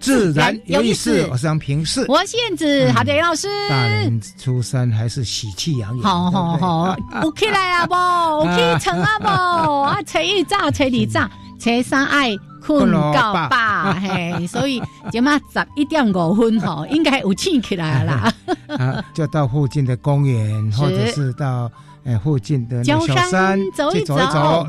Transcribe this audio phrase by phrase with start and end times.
[0.00, 1.28] 自然有意思。
[1.30, 3.48] 我是杨平视，我是燕子，好的，杨老师。
[3.68, 18.32] 大年初三还是喜气洋洋，好好好，OK 来啊不，OK 成啊不，啊初一早，初二早，初三爱困觉吧，嘿，所以今嘛十一点五分吼，应该有醒起来啦。
[18.68, 21.70] 啊，就到附近的公园，或者是到。
[22.04, 22.98] 哎，附近的小
[23.30, 24.16] 山走一走，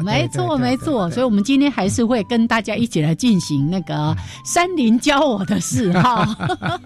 [0.04, 1.10] 没错没错。
[1.12, 6.28] 所以，我们今天还是会跟大家一起来进行那个山林教我的事哈。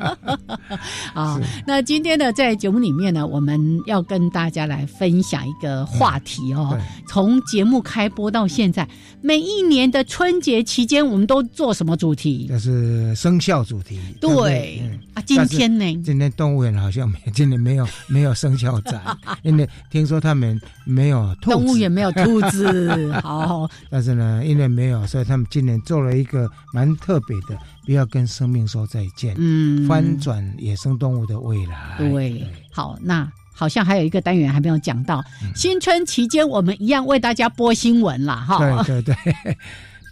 [1.16, 6.78] 啊，那今天呢，在节目里面呢，我们要跟大家来分享一个话题哦。
[7.08, 8.88] 从节目开播到现在，
[9.22, 12.46] 每一年的春节期间，我们都做什么主题？
[12.48, 14.00] 就是生肖主题。
[14.22, 14.80] 对
[15.16, 15.86] 啊，今天呢？
[16.04, 19.02] 今天动物园好像没，今年没有没有生肖展，
[19.42, 20.34] 因为听说他。
[20.36, 23.69] 们没有动物园没有兔子， 好。
[23.89, 29.33] 但是呢，因为没有，所以他们今年做了一个蛮特别的，不要跟生命说再见。
[29.38, 31.95] 嗯，翻转野生动物的未来。
[31.97, 35.23] 对，好，那好像还有一个单元还没有讲到。
[35.55, 38.83] 新春期间，我们一样为大家播新闻啦，哈。
[38.83, 39.58] 对对对，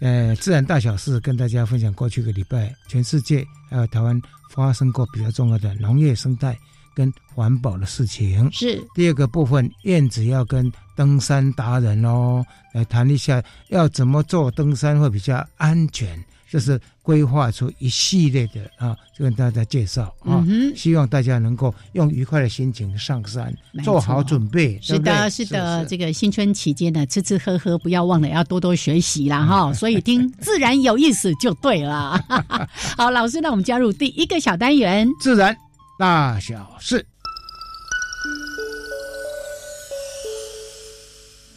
[0.00, 1.92] 呃，自然大小事跟大家分享。
[1.92, 4.20] 过去一个礼拜，全世界还有台湾
[4.50, 6.58] 发生过比较重要的农业生态。
[6.94, 20.44] 跟环保的事情是第二个部分，燕子要跟登山达人哦来谈一下，要怎么做登山会比较安全，就是规划出一系列的啊，就跟大家介绍啊，
[20.76, 24.78] 希望大家能够用愉快的心情上山，做好准备。
[24.80, 29.72] 是的，是的，这个新春期间呢，吃吃喝喝，不要忘了要多多学习啦 哈。
[29.72, 32.22] 所以听自然有意思就对了。
[32.96, 35.56] 好，老师，那我们加入第一个小单元， 自然。
[35.96, 37.06] 大小事，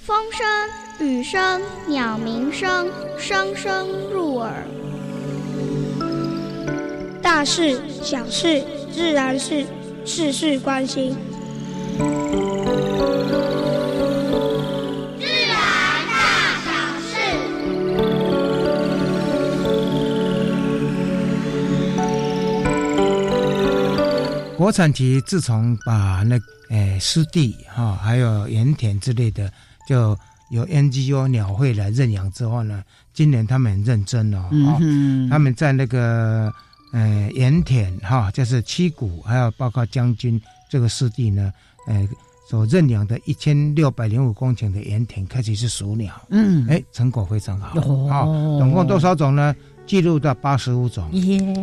[0.06, 0.46] 风声、
[1.00, 2.88] 雨声、鸟鸣声，
[3.18, 4.64] 声声入耳。
[7.20, 9.66] 大事、小事、自然是，
[10.06, 11.18] 事事关心。
[24.58, 29.52] 国产局自从把那诶湿地哈，还有盐田之类的，
[29.88, 30.18] 就
[30.50, 34.50] 有 NGO 鸟会来认养之后呢，今年他们很认真哦，
[34.82, 36.52] 嗯他们在那个
[36.92, 40.42] 呃盐田哈，就是七股，还有包括将军
[40.72, 41.54] 这个湿地呢，
[41.86, 42.10] 诶
[42.50, 49.56] 所认养的一千六百零五公顷的盐田开始是数鸟，嗯，哎，成果非常好，哦，总共多少种呢？
[49.88, 51.10] 记录到八十五种，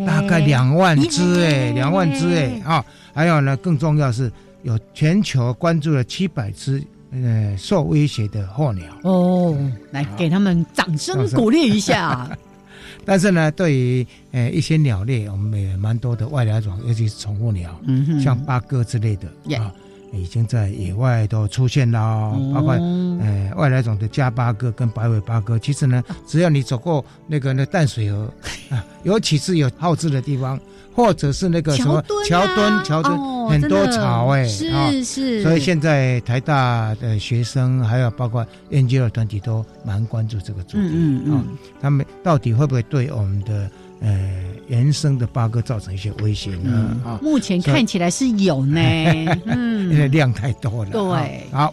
[0.07, 2.85] 大概两万只哎，两万只哎啊！
[3.13, 9.57] 还有呢，更重要是有全球关注了七百只呃受威胁的候鸟哦，
[9.93, 12.29] 来给他们掌声鼓励一下。
[13.05, 19.71] 但是呢，对于呃一些鸟类，我们也蛮多的外来种，尤其是宠物鸟，嗯像八哥之类的啊。
[20.15, 25.59] 已经在野外都出现了，包括呃外来种的加八哥跟白尾八哥。
[25.59, 28.33] 其实呢，只要你走过那个那淡水河
[28.71, 30.59] 啊，尤其是有耗子的地方，
[30.95, 35.43] 或者是那个什么桥墩桥墩很多草哎，是是。
[35.43, 41.43] 所以现在台大的学生还有包括 NGO 团体都蛮关注这个主题啊，
[41.81, 43.71] 他们到底会不会对我们的？
[44.01, 44.31] 呃，
[44.69, 46.97] 原生的八哥造成一些威胁呢？
[47.05, 48.81] 啊，目前看起来是有呢，
[49.47, 50.91] 嗯，因为量太多了。
[50.91, 51.73] 对，好，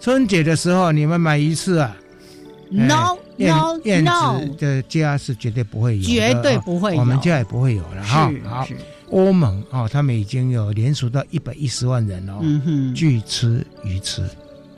[0.00, 1.96] 春节的时候你们买一次啊
[2.70, 8.32] ？No No No，的家是绝对不会有，绝对不会，我们家也不会有了哈。
[8.44, 8.66] 好，
[9.10, 12.40] 欧盟啊，他们已经有连署到一百一十万人哦，
[12.94, 14.24] 拒吃鱼翅。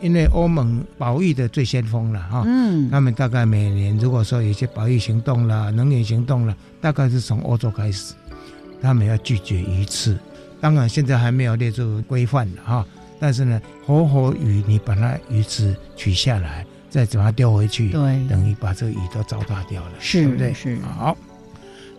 [0.00, 8.15] 因为欧盟保育的最先锋了哈，嗯，他们大概每年如果说有些保育行动了、能源行动了，大概是从欧洲开始。
[8.81, 10.17] 他们要拒绝鱼刺。
[10.61, 12.87] 当然现在还没有列入规范的哈，
[13.19, 20.55] 但是呢，活活鱼你把它鱼刺取下来，再把它丢回去，对，等于把这个鱼都糟蹋掉了，是对不对？
[20.55, 21.17] 是好。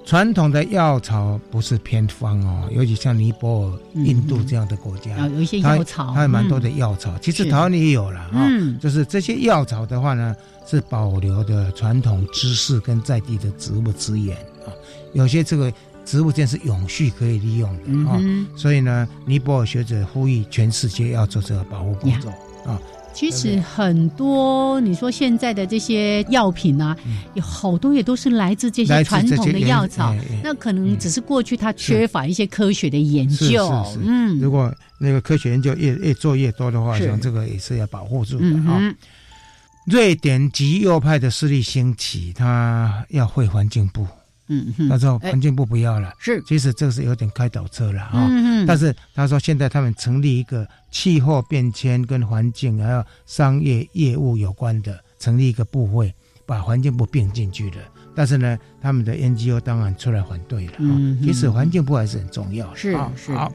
[0.09, 7.15] 传统的药草不是偏方哦，尤其像尼泊尔、印度这样的国家，有一些药草，它有蛮多的药草。
[7.19, 8.49] 其实台湾也有了哈，
[8.81, 10.35] 就是这些药草的话呢，
[10.65, 14.35] 是保留的传统知识跟在地的植物资源
[14.65, 14.73] 啊。
[15.13, 15.71] 有些这个
[16.03, 18.19] 植物间是永续可以利用的啊，
[18.55, 22.31] 所以呢，尼泊尔学者呼吁全世界要做这个保护工作
[22.65, 22.81] 啊。
[23.13, 26.95] 其实很多，你说现在的这些药品啊，
[27.33, 30.15] 有好多也都是来自这些传统的药草。
[30.41, 33.67] 那可能只是过去它缺乏一些科学的研究。
[34.01, 38.79] 嗯，如果那个科学研究越越做越多的话，像这个也是要保护住的啊。
[39.85, 44.05] 瑞典极右派的势力兴起，他要会环境部。
[44.49, 48.27] 嗯，他说环境部不要了，是，其实这是有点开倒车了啊。
[48.29, 56.13] 嗯但是他说现在他们成立一个气候变迁跟环境还有商业业务有关的，成立一个部会，
[56.45, 57.77] 把环境部并进去了。
[58.15, 60.73] 但是呢，他们的 NGO 当然出来反对了。
[60.79, 61.17] 嗯。
[61.23, 62.73] 其实环境部还是很重要。
[62.75, 63.33] 是是。
[63.33, 63.51] 好，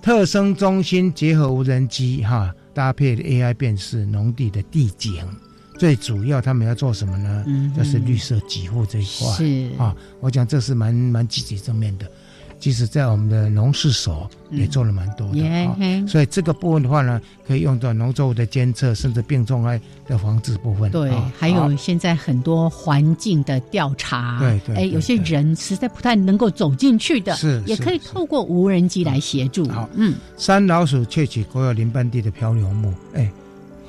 [0.00, 5.26] 特生中心结合无人机哈，搭配 AI 辨识农地的地景。
[5.80, 7.42] 最主要，他们要做什么呢？
[7.46, 9.28] 嗯，就是绿色给付这一块。
[9.32, 12.06] 是啊，我讲这是蛮蛮积极正面的。
[12.58, 15.74] 即使在我们的农事所也做了蛮多的啊。
[16.06, 17.18] 所以这个部分的话呢，
[17.48, 20.90] 可以用到农作物的监测，甚至病虫害的防治部分。
[20.90, 24.38] 对，还有现在很多环境的调查。
[24.38, 24.76] 对对。
[24.76, 29.66] 哎，有些人实在不太能够走进去的，是也可以透过无人机来协助。
[29.70, 33.32] 好，嗯，山老鼠窃取国有林半地的漂流木，哎。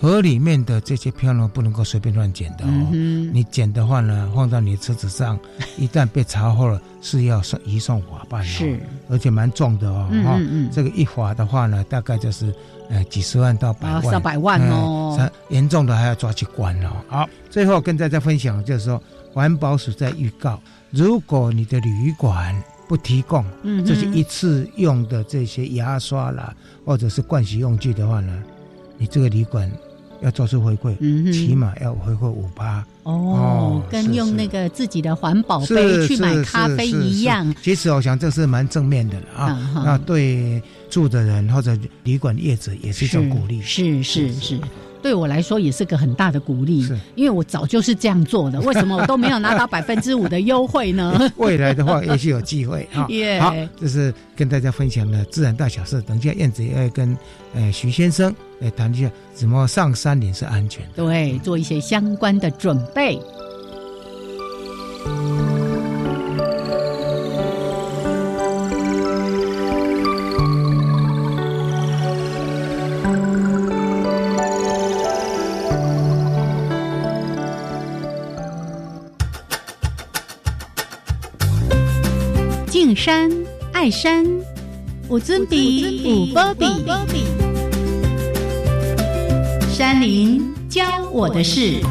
[0.01, 5.37] 河里面的这些漂流不能够随便乱捡的哦，你捡的话呢，放到你的车子上，
[5.77, 10.39] 一旦被查获了，是要送移送法办的，是，而且蛮重的哦，哈，
[10.71, 12.51] 这个一罚的话呢，大概就是
[12.89, 16.89] 呃几十万到百万，上百万哦，严重的还要抓去关哦。
[17.07, 18.99] 好，最后跟大家分享就是说，
[19.31, 20.59] 环保署在预告，
[20.89, 23.45] 如果你的旅馆不提供
[23.85, 28.43] 这些一次用的这些牙刷啦，或者是盥洗用具的话呢，
[28.97, 29.71] 你这个旅馆。
[30.21, 30.95] 要做出回馈，
[31.31, 37.53] 起码要回馈五八哦，跟用那个自己的环保杯去买咖啡一样。
[37.61, 43.61] 其实我想这是蛮正面的了啊，那对住的人或者旅馆业者也是一种鼓励。
[43.61, 44.59] 是是是。
[45.01, 51.19] 对我来说也是个很大的鼓励，因为我早就是这样做的，为什么我都没有拿到百分之五的优惠呢？
[51.37, 53.07] 未来的话 也许有机会啊。
[53.39, 56.01] 好，这是跟大家分享的自然大小事。
[56.03, 57.17] 等一下燕子也会跟
[57.53, 63.19] 呃徐先生来谈一下怎么上山林是安全的，对，做一些相关的准备。
[83.03, 83.31] 山
[83.73, 84.23] 爱山，
[85.07, 86.67] 我尊比五波比，
[89.73, 91.81] 山林教我的事。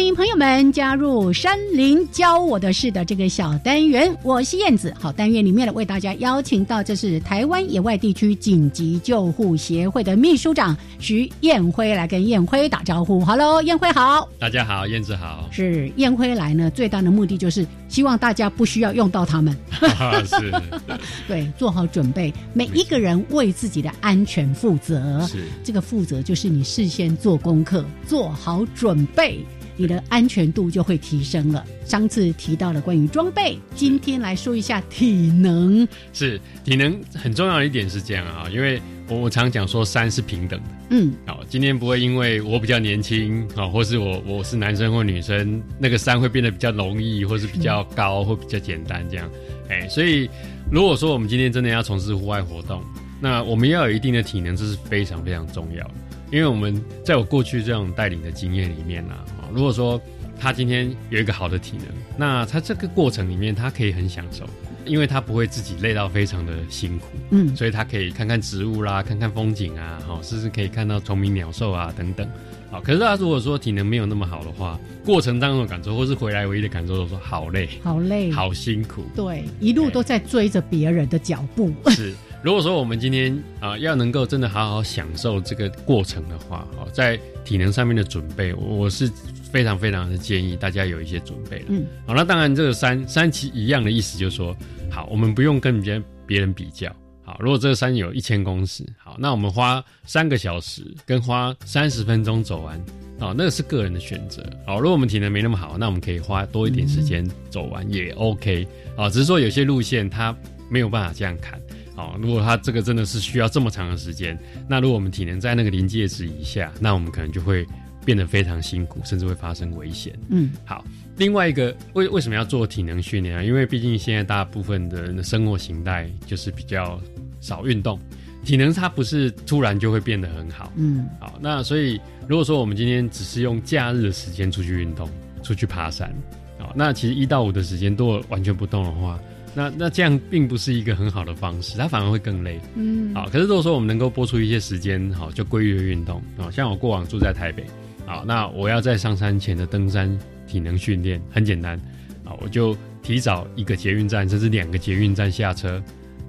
[0.00, 4.94] 欢迎朋友们加入山林教我的事的这个小单元，我是燕子。
[4.98, 13.22] 好，单元里面呢，为大家邀请到这是台湾野外地区紧急救护协会的秘书长徐燕辉来跟燕辉打招呼。
[13.22, 15.46] Hello，燕辉好，大家好，燕子好。
[15.52, 19.54] 是燕辉来呢，最大的目的就是希望大家不需要用到他们。
[20.24, 20.50] 是，
[21.28, 25.26] 对，做好准备，每一个人为自己的安全负责。
[25.26, 29.44] 是，这个负责就是你事先做功课，做好准备。
[29.80, 31.64] 你的安全度就会提升了。
[31.86, 35.88] 上次提到了关于装备，今天来说一下体能。
[36.12, 40.68] 是体能很重要的一点是这样啊，因为我我常讲说山是平等的。
[40.90, 49.30] 嗯，好，今天不会因为我比较年轻啊，或是我我是男生或女生，那个山会变得比较容易，或是比较高或比较简单这样。
[49.70, 50.28] 哎，所以
[50.70, 52.82] 如果说我们今天真的要从事户外活动，
[53.18, 55.94] 那我们要有一定的体能，这是非常非常重要的。
[56.30, 59.14] 因为我们在我过去这种带领的经验里面呢。
[59.54, 60.00] 如果说
[60.38, 64.44] 他今天有一个好的体能，那他这个过程里面他可以很享受，
[64.86, 72.26] 因为他不会自己累到非常的辛苦，嗯，所以他可以看看植物啦，看看风景啊，好，甚至可以看到虫鸣鸟兽啊等等，
[72.70, 72.80] 好。
[72.80, 82.14] 可是他如果说体能没有那么好的话，过程当中的感受或是回来唯一的感受都说好累，好累，好辛苦，对，一路都在追着别人的脚步， 是。
[82.42, 89.10] 如果说我们今天啊要能够真的好好享受这个过程的话，哦，在体能上面的准备，我是
[89.50, 91.64] 非常非常的建议大家有一些准备了。
[91.70, 94.56] 嗯，好，那当然这个山山其一样的意思就是说，
[94.88, 96.94] 好，我们不用跟别人别人比较。
[97.24, 102.78] 好，如果这个山有一千公尺，好，那我们花三个小时跟花三十分钟走完，
[103.18, 104.48] 哦，那个是个人的选择。
[104.64, 108.64] 好，如果我们体能没那么好，那我们可以花多一点时间走完也 OK。
[108.96, 110.32] 啊，只是说有些路线它
[110.70, 111.59] 没有办法这样砍。
[112.00, 117.66] 好，如果它这个真的是需要这么长的时间，那如果我们体能在那个临界值以下，那我们可能就会
[118.06, 120.18] 变得非常辛苦，甚至会发生危险。
[120.30, 120.82] 嗯，好。
[121.18, 123.42] 另外一个为为什么要做体能训练啊？
[123.42, 126.98] 因为毕竟现在大部分的人的生活形态就是比较
[127.42, 128.00] 少运动，
[128.46, 130.72] 体能它不是突然就会变得很好。
[130.76, 135.06] 嗯，好，那所以如果说我们今天只是用假日的时间出去运动，
[135.42, 136.10] 出去爬山，
[136.58, 139.20] 好，那其实一到五的时间都完全不动的话，
[139.54, 142.60] 那那这样并不是一个很好的方式，它反而会更累。
[142.74, 147.64] 嗯，好，可是如果说我们能够播出一些时间，好，就规律的运动，啊，像我过往住在台北，
[148.06, 150.18] 好，那我要在上山前的登山。
[150.50, 151.80] 体能训练很简单
[152.24, 155.80] 啊，我就提早一个捷运站，甚至两个捷运站下车，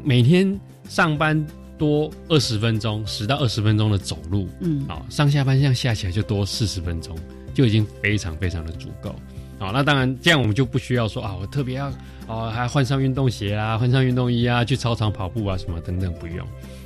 [0.04, 1.44] 每天上班
[1.76, 7.18] 多二十分钟，十到二十分钟的走路，嗯，好，上下班这样下起来就多四十分钟，
[7.52, 9.16] 就已经非常非常的足够。
[9.62, 11.94] 好，那当然这样我们就不需要说啊，我特别要
[12.26, 16.40] 哦，还换上运动鞋啊，换上运动衣啊，去操场跑步啊什么等等，不用。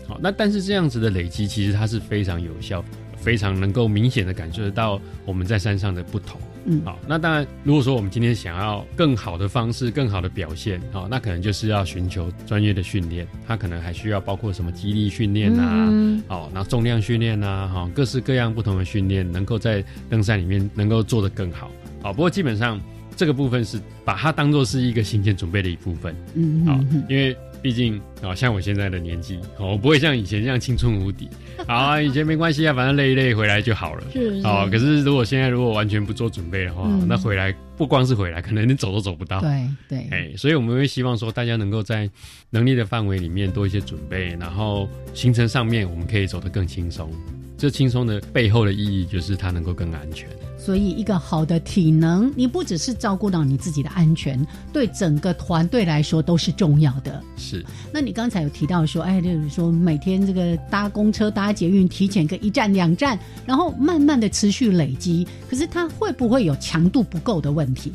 [0.05, 2.83] 好，那但是这样子的累积，其实它是非常有效，
[3.15, 6.37] 非常能够明显的感受得到我们在山上的不同。
[6.65, 15.87] 嗯，好，那当然，如果说我们今天想要更好的方式、更好的表现，好，那可能就是要寻求专业的训练，它可能还需要包括什么肌力训练啊，
[16.27, 21.71] 哦，那重量训练啊，哈，各式各样不同的训练，能够在登山里面能够做得更好，
[22.05, 22.79] 好，不过基本上
[23.15, 27.35] 这个部分是把它当做是一个行前准备的一部分，嗯，好，因为。
[27.61, 31.27] 毕竟啊，像我现在的年纪，我不会像以前这样青春无敌。
[31.65, 34.03] 啊，以前没关系啊，反正累一累回来就好了。
[34.13, 39.41] 是啊，可是如果现在如果完全不做准备的话，那回来不光是回来，可能你走都走不到。
[39.41, 42.07] 对对，哎，所以我们会希望说，大家能够在
[42.51, 47.09] 能力的范围里面多一些准备，然后行程上面我们可以走得更轻松。
[47.57, 50.27] 这轻松的背后的意义，就是它能够更安全。
[50.57, 54.43] 所以，一个好的体能，你不只是照顾到你自己的安全，
[54.73, 57.21] 对整个团队来说都是重要的。
[57.37, 57.63] 是。
[57.93, 67.91] 那你刚才有提到说，哎，例如说每天这个搭公车、搭捷运，提前个一站、两站，然后慢慢的持续累积，可是它会不会有强度不够的问题？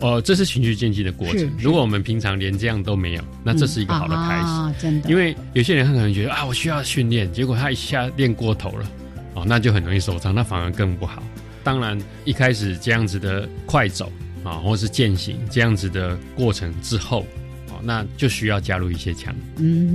[0.00, 1.52] 哦，这是循序渐进的过程。
[1.58, 4.82] 如果我们平常连这样都没有，那这是一个好的开始。
[4.82, 5.10] 真的。
[5.10, 8.90] 因为有些人他可能觉得啊，我需要训练，结果他一下练过头了，
[9.34, 11.22] 哦，那就很容易受伤，那反而更不好。
[11.62, 14.12] 当然，一开始这样子的快走
[14.42, 17.24] 啊，或是践行这样子的过程之后，
[17.68, 19.34] 哦，那就需要加入一些强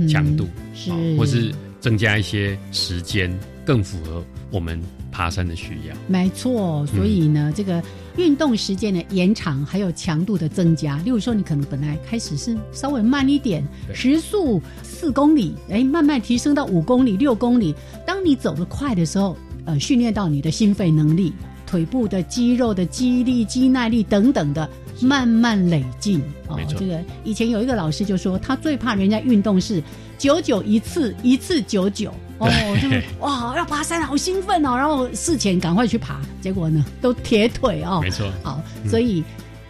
[0.08, 3.32] 强度，是，或是增加一些时间，
[3.64, 4.80] 更符合我们
[5.10, 5.96] 爬山的需要。
[6.08, 7.82] 没错，所以呢，这个
[8.16, 13.62] 运动时间的延长，还有强度的增加，例如说，你可能本来开始是稍微慢一点，
[13.94, 17.74] 时速四公里，哎，慢慢提升到五公里、六公里。
[18.06, 21.32] 当你走得快的时候，呃，训练到你的心肺能力。
[21.66, 24.68] 腿部的肌肉的肌力、肌耐力等等的
[25.00, 26.58] 慢慢累进哦。
[26.68, 29.80] 这个以前有一个老师就说，他最怕人家运动是
[30.18, 32.88] 九九一次，一次九九哦，就
[33.20, 38.00] 哇要爬山好兴奋哦，然后事前赶快去爬，结果呢都铁腿哦。
[38.02, 39.22] 没错，好，所以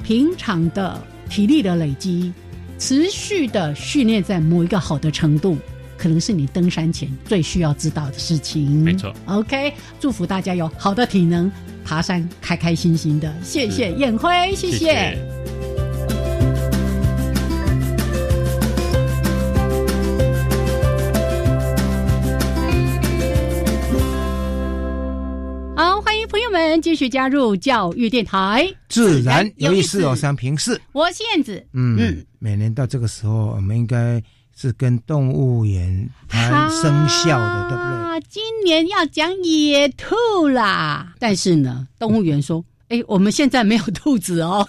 [0.03, 0.99] 平常的
[1.29, 2.33] 体力的累积，
[2.79, 5.59] 持续的训练在某一个好的程度。
[5.99, 8.83] 可能是你登山前最需要知道的事情。
[8.83, 11.53] 没错，OK，祝福大家有好的体能，
[11.85, 13.31] 爬山开开心心的。
[13.43, 14.95] 谢谢燕辉，谢谢。
[14.97, 15.70] 好，
[26.91, 31.65] 继续加入教育电台，自然有意思哦，三平四，我是燕子。
[31.73, 34.21] 嗯嗯，每年到这个时候，我们应该。
[34.57, 38.27] 是跟动物园谈生肖的，对不对？
[38.29, 44.67] 今年要讲野兔啦，但是呢，动物园说：“哎，我们现在没有兔子哦。”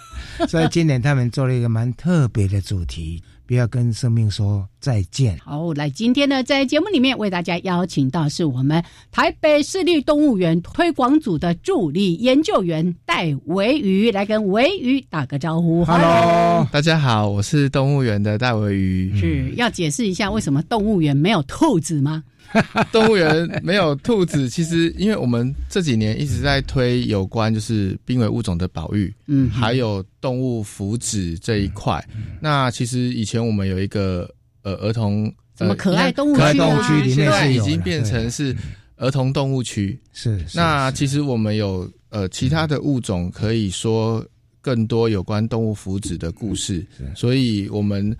[0.48, 3.22] 所以今年他们做了一个蛮特别的主题。
[3.46, 5.38] 不要跟生命说再见。
[5.38, 15.84] 好，来，今天呢，在节目里面为大家邀请到是我们台北市立动物园推广组的助理研究员戴维鱼，来跟维鱼打个招呼。
[15.84, 19.18] Hello，大家好，我是动物园的戴维鱼。
[19.18, 22.22] 是要解释一下为什么动物园没有兔子吗？
[22.92, 32.04] 动物园没有兔子，其实因为我们这几年一直在推有关就是濒危物种的保育，嗯，还有动物福祉这一块。
[32.40, 34.28] 那其实以前我们有一个
[34.62, 38.54] 呃儿童什么可爱动物区里面是已经变成是
[38.96, 39.98] 儿童动物区。
[40.12, 44.24] 是，那其实我们有呃其他的物种可以说
[44.60, 46.84] 更多有关动物福祉的故事，
[47.16, 48.16] 所以我们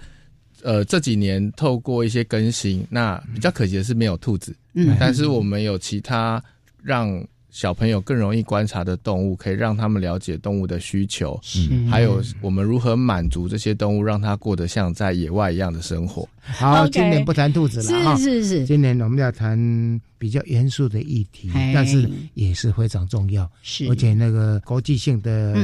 [0.62, 6.42] 呃这几年透过一些更新，那比较可惜的是没有兔子，嗯，但是我们有其他
[6.82, 7.22] 让。
[7.54, 11.38] 小朋友更容易观察的动物，可以让他们了解动物的需求，
[11.68, 16.26] 嗯还有我们如何满足这些动物，让它过得像在野外一样的生活。
[16.40, 23.86] 好，今年不谈兔子了是是是，今年我们要谈比较严肃的议题，但是也是非常重要，是。
[23.90, 25.54] 而且那个国际性的。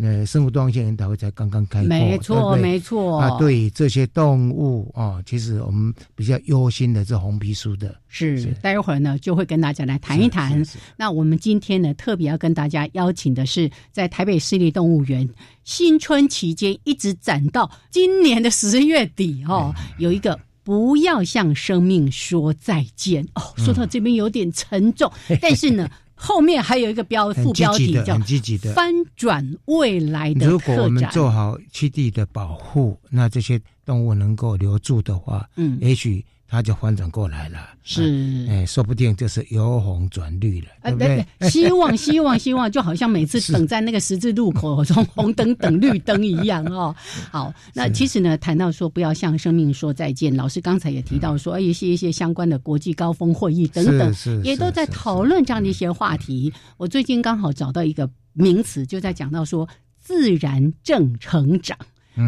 [0.00, 3.20] 呃，生物多样性研讨会才刚刚开，没错没错。
[3.20, 10.64] 啊，对这些动物啊，其实我们比较忧心的是红皮书的，是待会儿呢就会跟大家来谈一谈。
[10.96, 15.28] 那我们今天呢特别要跟大家邀请的是，在台北市立动物园
[15.62, 23.52] 新春期间一直展到今年的十月底哦，有一个不要向生命说再见哦。
[23.58, 25.86] 说到这边有点沉重， 但是呢。
[26.22, 28.16] 后面还有一个标副标题叫
[28.74, 30.46] “翻转未来的”。
[30.48, 36.24] 如果我们做好栖地的保护，那这些动物能够留住的话，嗯，也许。
[36.52, 41.48] 它就翻转过来了，是，哎，说不定就是由红转绿了，对不对？
[41.48, 46.94] 希望，希望，希望，就好像每次 等在那个十字路口，从红灯等 绿灯一样哦。
[47.32, 56.52] 好，那其实呢，谈到说不要向生命说再见，老师刚才也提到说，一些一些相关的国际高峰会议等等，也都在讨论这样的一些话题。
[56.76, 59.66] 我最近刚好找到一个名词，就在讲到说
[59.98, 61.78] 自然正成长，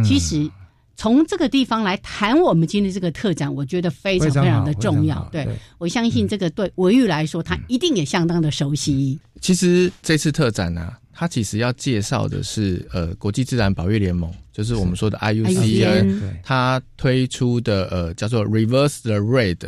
[0.03, 0.51] 其实。
[0.97, 5.29] 从这个地方来谈我们今天这个特展，我觉得非常非常的重要。
[5.33, 5.47] 对
[5.79, 9.19] 我相信这个对维玉来说，他一定也相当的熟悉。
[9.41, 19.59] 其实这次特展呢，它其实要介绍的是呃国际自然保育联盟，就是我们说的 IUCN，它推出的呃叫做 Reverse the Red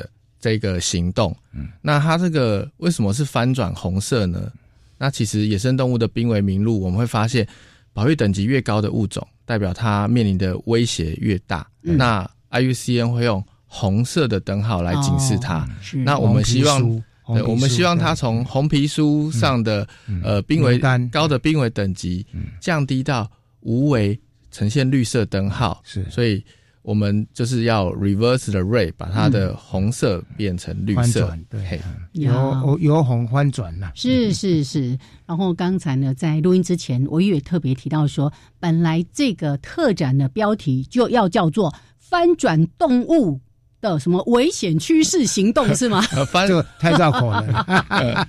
[0.41, 1.37] 这个行动。
[1.53, 4.51] 嗯，那它这个为什么是翻转红色呢？
[4.97, 7.47] 那其实野生动物的濒危名录，我们会发现
[7.93, 9.27] 保育等级越高的物种。
[9.47, 15.67] 代表它面临的威胁越大，那 IUCN 会用红色的灯号来警示它。
[16.05, 19.89] 那我们希望，我们希望它从红皮书上的
[20.23, 20.79] 呃濒危
[21.11, 22.27] 高的濒危等级
[22.61, 23.31] 降低到
[23.61, 25.81] 无为，呈现绿色灯号。
[25.85, 26.45] 是，所以。
[26.87, 31.81] 我们就是要 reverse the ray，把它的红色变成绿色，对，
[32.13, 33.91] 由由红翻转了。
[33.97, 34.97] 是是是。
[35.27, 43.41] 然后刚才呢，在录音之前，我也特别提到说，本来这个特展的标题就要叫做“翻转动物
[43.81, 46.01] 的什么危险趋势行动”， 是吗？
[46.31, 48.29] 翻 就太绕口了。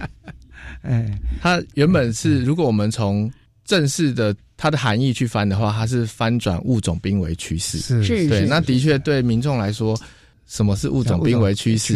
[0.80, 3.30] 哎，它原本是，如果我们从
[3.62, 4.34] 正式的。
[4.60, 7.78] 它的含义去翻的话，它是翻转物种濒危趋势。
[7.78, 9.98] 是，对，那的确对民众来说，
[10.46, 11.94] 什么是物种濒危趋势？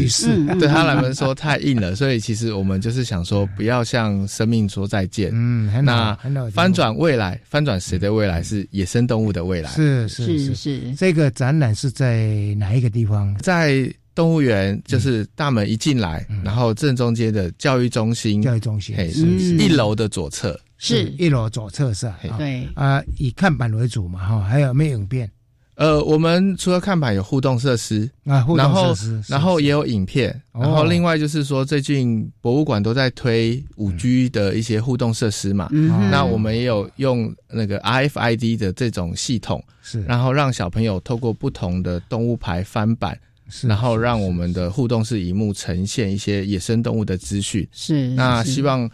[0.58, 5.30] 对他来说太硬了，所以其实我们就是想说，不要向生命说再见。
[5.34, 6.16] 嗯，那
[6.54, 8.42] 翻转未来，翻转谁的未来？
[8.42, 9.68] 是野生动物的未来。
[9.72, 10.94] 是是是是。
[10.94, 13.36] 这个展览是在哪一个地方？
[13.42, 18.40] 在动物园，就是大门一进来，然后正中间的教育中心。
[18.40, 19.26] 教育中心，是
[19.58, 20.58] 一楼的左侧。
[20.78, 21.04] 是。
[21.18, 22.68] 一楼左侧是，对。
[22.74, 25.30] 啊，以看板为主嘛哈，还有没有影片？
[25.76, 35.68] 呃，我们除了看板有互动设施啊，互动设施，然后也有影片，然后另外就是说，最近博物馆都在推五 G 的一些互动设施嘛，
[36.12, 43.18] 那我们也有用那个 RFID 的这种系统，是，然后让小朋友透过不同的动物牌翻版，
[43.62, 48.88] 然后让我们的互动式荧幕呈现一些野生动物的资讯，是，那希望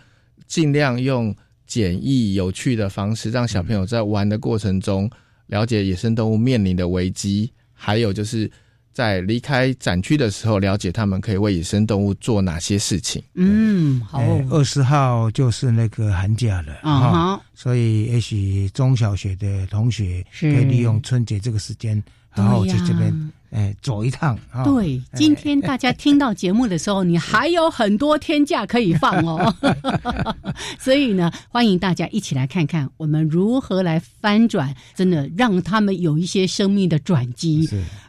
[0.46, 1.36] 尽量用。
[1.70, 5.08] 简易有趣的方式，让小朋友在玩的过程中
[5.46, 8.50] 了解野生动物面临的危机，还有就是
[8.92, 13.22] 在离开展区的时候，了解他们可以为野生动物做哪些事情。
[13.34, 14.20] 嗯，好。
[14.50, 22.02] 二十号就是那个寒假了啊，所以也许中小学的同学可以利用春节这个时间，
[22.34, 23.32] 然后在这边。
[23.50, 24.38] 哎，走一趟。
[24.64, 29.54] 对，今天大家听到节目的时候，你还有很多天假可以放哦。
[30.78, 37.68] 所以呢，欢迎大家一起来看看我们如何来翻转，真的让他们有一些生命的转机。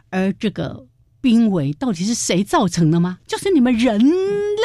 [0.09, 0.85] 而这个。
[1.21, 3.19] 濒危到底是谁造成的吗？
[3.27, 4.01] 就是你们人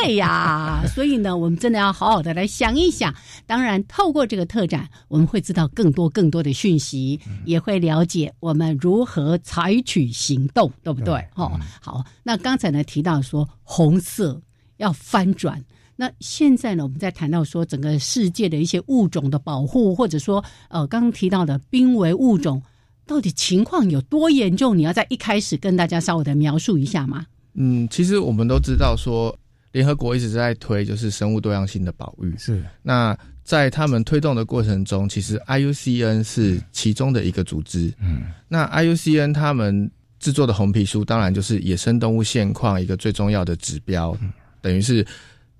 [0.02, 0.82] 类呀！
[0.94, 3.14] 所以呢，我们真的要好好的来想一想。
[3.46, 11.14] 当然，透过这个特展，我们会知道更多更多的讯息，也会了解我们如何采取行动，对不对？
[11.34, 12.02] 哦，好。
[12.22, 14.40] 那刚才呢提到说红色
[14.78, 15.62] 要翻转，
[15.94, 22.62] 那现在呢我们在谈到说整个世界的一些物种的保护，或者说呃刚刚提到的濒危物种。
[23.06, 24.76] 到底情况有多严重？
[24.76, 27.24] 你要在一开始跟大家稍微的描述一下吗？
[27.54, 29.34] 嗯，其实我们都知道说，
[29.72, 32.34] 联合国一直在推就是生物多样性的保育。
[32.36, 32.62] 是。
[32.82, 37.92] 那在他们推动的过程中，其实 IUCN 是其中的一个组织。
[38.00, 38.24] 嗯。
[38.48, 39.88] 那 IUCN 他们
[40.18, 44.16] 制作的红皮书，当然就是野生动物现况一个最重要的指标，
[44.60, 45.06] 等于是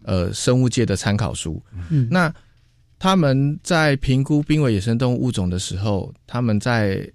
[0.02, 1.62] 呃生物界的参考书。
[1.88, 2.08] 嗯。
[2.10, 2.34] 那
[2.98, 7.08] 他们在评估濒危野生动物物种的时候，他们在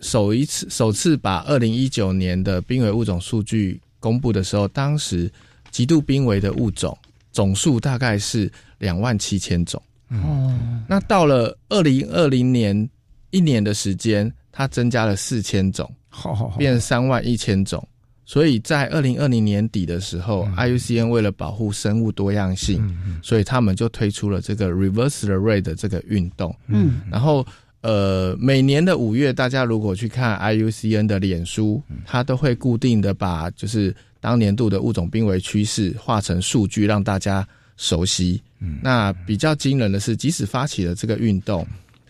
[0.00, 5.30] 首一次首次把二零一九年的濒危物种数据公布的时候，当时
[5.70, 6.96] 极度濒危的物种
[7.32, 9.80] 总数大概是两万七千种。
[10.08, 10.58] 哦，
[10.88, 12.88] 那到了二零二零年
[13.30, 17.86] 一年的时间，它增加了四千种，好好好，变三万一千种。
[18.24, 26.54] 所以在二零二零年底的时候，IUCN 为了保护生物多样性，所以他们就推出了这个 Reverse the Rate 这个运动。
[26.68, 27.46] 嗯，然后。
[27.82, 37.46] 呃，每年的五月，大家如果去看 IUCN 的脸书，它都会固定的把就是当年度的物种濒危趋势化成数据，让大家
[37.78, 38.42] 熟悉。
[38.82, 41.66] 那比较惊人的是，即使发起了这个运动，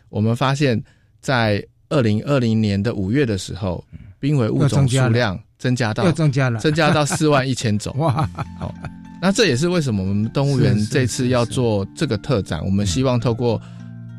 [0.08, 0.82] 我们发现，
[1.20, 3.84] 在二零二零年的五月的时候，
[4.18, 7.94] 濒危物种数量增加到增加了，增加到四万一千种。
[7.98, 8.28] 哇，
[8.58, 8.74] 好，
[9.22, 13.62] 那这也是为什么我们动物园这次要做这个特展，我们希望透过。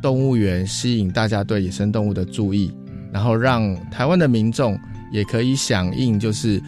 [0.01, 2.73] 动物园吸引大家对野生动物的注意，
[3.13, 4.77] 然后让台湾的民众
[5.11, 6.61] 也可以响应，就是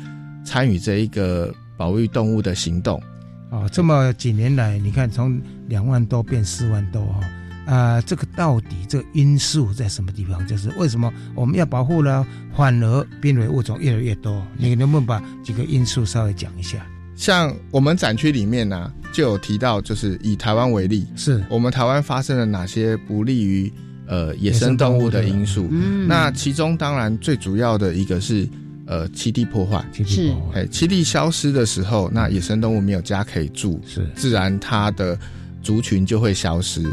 [0.46, 3.02] 参与这一个保育动物的行动。
[3.50, 10.46] 哦，这么几年来，你看从两万多变四万多哈，啊，这个到底这个因素在什么地方？
[10.48, 12.26] 就是为什么我们要保护呢？
[12.56, 14.46] 反而濒危物种越来越多？
[14.58, 16.86] 你能不能把几个因素稍微讲一下？
[17.16, 23.72] 像我们展区里面呢，就有提到，就是以台湾为例，是我们台湾发生了哪些不利于
[24.08, 25.68] 呃野生动物的因素？
[25.72, 28.50] 嗯，那其中当然最主要的一个是
[28.88, 35.18] 呃栖地破坏，是哎栖地消失的时候，那野生动物没有家可以住，是自然它的
[35.62, 36.84] 族群就会消失。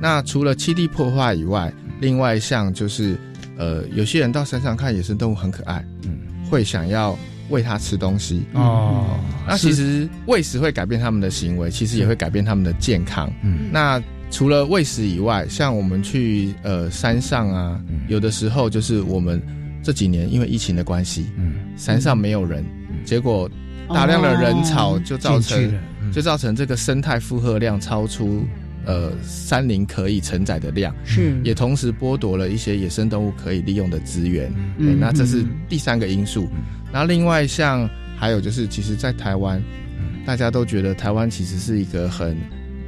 [0.00, 3.16] 那除了栖地破坏以外，另外像就是
[3.58, 6.18] 呃有些人到山上看野生动物很可爱，嗯，
[6.50, 7.16] 会想要。
[7.48, 8.44] 喂它吃东西。
[8.54, 13.32] 哦，那其实喂食会改变它们的行为，其实也会改变它们的健康。
[13.42, 19.40] 嗯，那除了喂食以外，像我们去呃山上啊，有的时候就是我们
[19.82, 22.64] 这几年因为疫情的关系，嗯，山上没有人，
[23.04, 23.48] 结果
[23.88, 25.72] 大量的人潮就造成
[26.12, 28.44] 就造成这个生态负荷量超出
[28.86, 34.50] 呃山林可以承载的量，是也同时剥夺了一些野生动物可以利用的资源。
[34.78, 36.48] 嗯，那这是第三个因素。
[36.92, 39.62] 然后另外像还有就是，其实，在台湾，
[40.24, 42.34] 大家都觉得台湾其实是一个很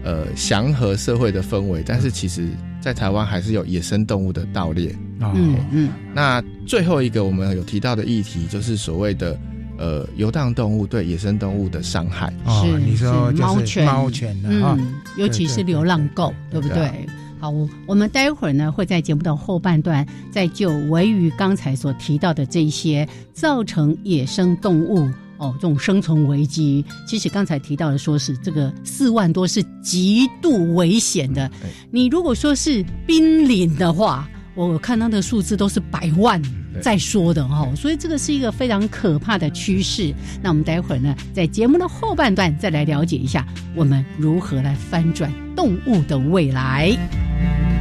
[0.02, 2.48] 呃祥和社会的氛围，但是其实，
[2.80, 4.94] 在台湾还是有野生动物的盗猎。
[5.20, 5.90] 嗯嗯。
[6.14, 9.38] 那最后一个我们有提到的议题，就是所谓的
[9.78, 12.32] 呃游荡动物对野生动物的伤害。
[12.60, 17.06] 是你说猫犬猫犬的嗯，尤其是流浪狗，对不对？
[17.40, 17.54] 好，
[17.86, 26.84] 我们待会儿呢会在节目的后半段，再就围于刚才所提到的这些造成野生动物哦这种生存危机。
[27.06, 31.48] 其实刚才提到的说是这个四万多是极度危险的，
[31.92, 34.28] 你如果说是濒临的话，
[34.66, 36.42] 我看到的数字都是百万
[36.82, 40.12] 在说的哈，所以这个是一个非常可怕的趋势。
[40.42, 47.77] 那我们待会儿呢在节目的后半段再来了解一下，我们如何来翻转动物的未来。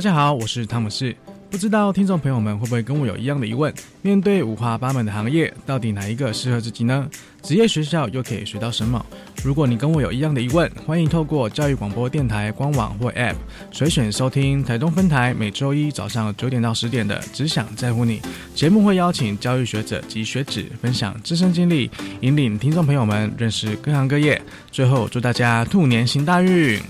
[0.00, 1.14] 大家好，我是汤姆士。
[1.50, 3.70] 不知道听众朋友们会不会跟我有一样的疑问？
[4.00, 7.06] 面对五花八门的行业，到底哪一个适合自己呢？
[7.42, 9.04] 职业学校又可以学到什么？
[9.44, 13.34] 如果你跟我有一样的疑问，欢迎透过教育广播电台官网或 App
[13.70, 18.20] 随选收听台东分台每周一早上九点到十点的《只想在乎你》
[18.54, 21.90] 节目，会邀请教育学者及学子分享自身经历，
[22.22, 24.40] 引领听众朋友们认识各行各业。
[24.70, 26.80] 最后，祝大家兔年行大运！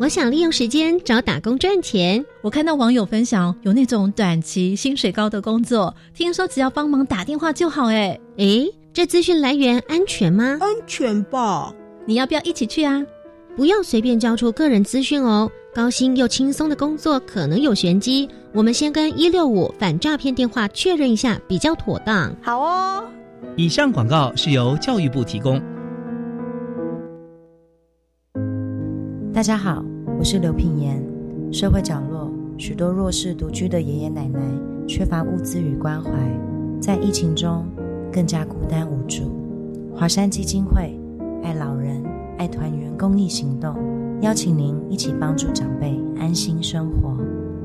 [0.00, 2.24] 我想利用时间找打工赚钱。
[2.40, 7.88] 我看到网友分享有那种短期薪水高的工作，听说只要帮忙打电话就好。
[7.88, 10.56] 哎哎，这资讯来源安全吗？
[10.58, 11.70] 安全吧。
[12.06, 13.04] 你要不要一起去啊？
[13.54, 15.50] 不要随便交出个人资讯哦。
[15.74, 22.34] 高薪又轻松的工作可能有玄机，我们先跟一六五反诈骗电话确认一下比较妥当。
[22.40, 23.04] 好哦。
[23.54, 25.60] 以上广告是由教育部提供。
[29.34, 29.84] 大家好。
[30.20, 31.02] 我是刘品言。
[31.50, 34.38] 社会角落许多弱势独居的爷爷奶奶，
[34.86, 36.10] 缺乏物资与关怀，
[36.78, 37.64] 在疫情中
[38.12, 39.32] 更加孤单无助。
[39.94, 40.94] 华山基金会
[41.42, 42.04] 爱老人
[42.36, 43.74] 爱团圆公益行动，
[44.20, 47.16] 邀请您一起帮助长辈安心生活，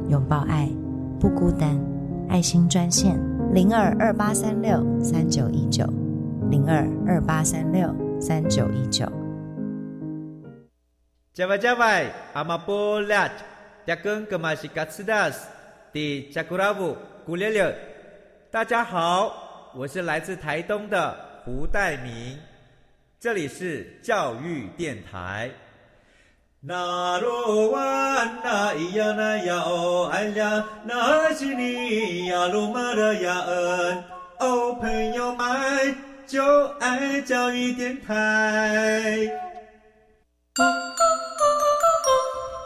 [0.08, 0.70] 拥抱爱，
[1.20, 1.78] 不孤单。
[2.30, 3.20] 爱心专线
[3.54, 5.86] 零二二八三六三九一九
[6.50, 9.06] 零二二八三六三九一九。
[11.36, 13.30] 加外加外，阿玛波拉，
[13.86, 15.46] 扎根格玛西卡斯达斯，
[15.92, 17.76] 的加古拉布古列列。
[18.50, 22.40] 大家好，我是来自台东的胡代明，
[23.20, 25.52] 这里是教育电台。
[26.62, 27.82] 那罗哇
[28.42, 34.04] 那咿呀那呀哦哎呀，那是你呀鲁玛的呀恩
[34.40, 39.30] 哦，朋友们就爱教育电台。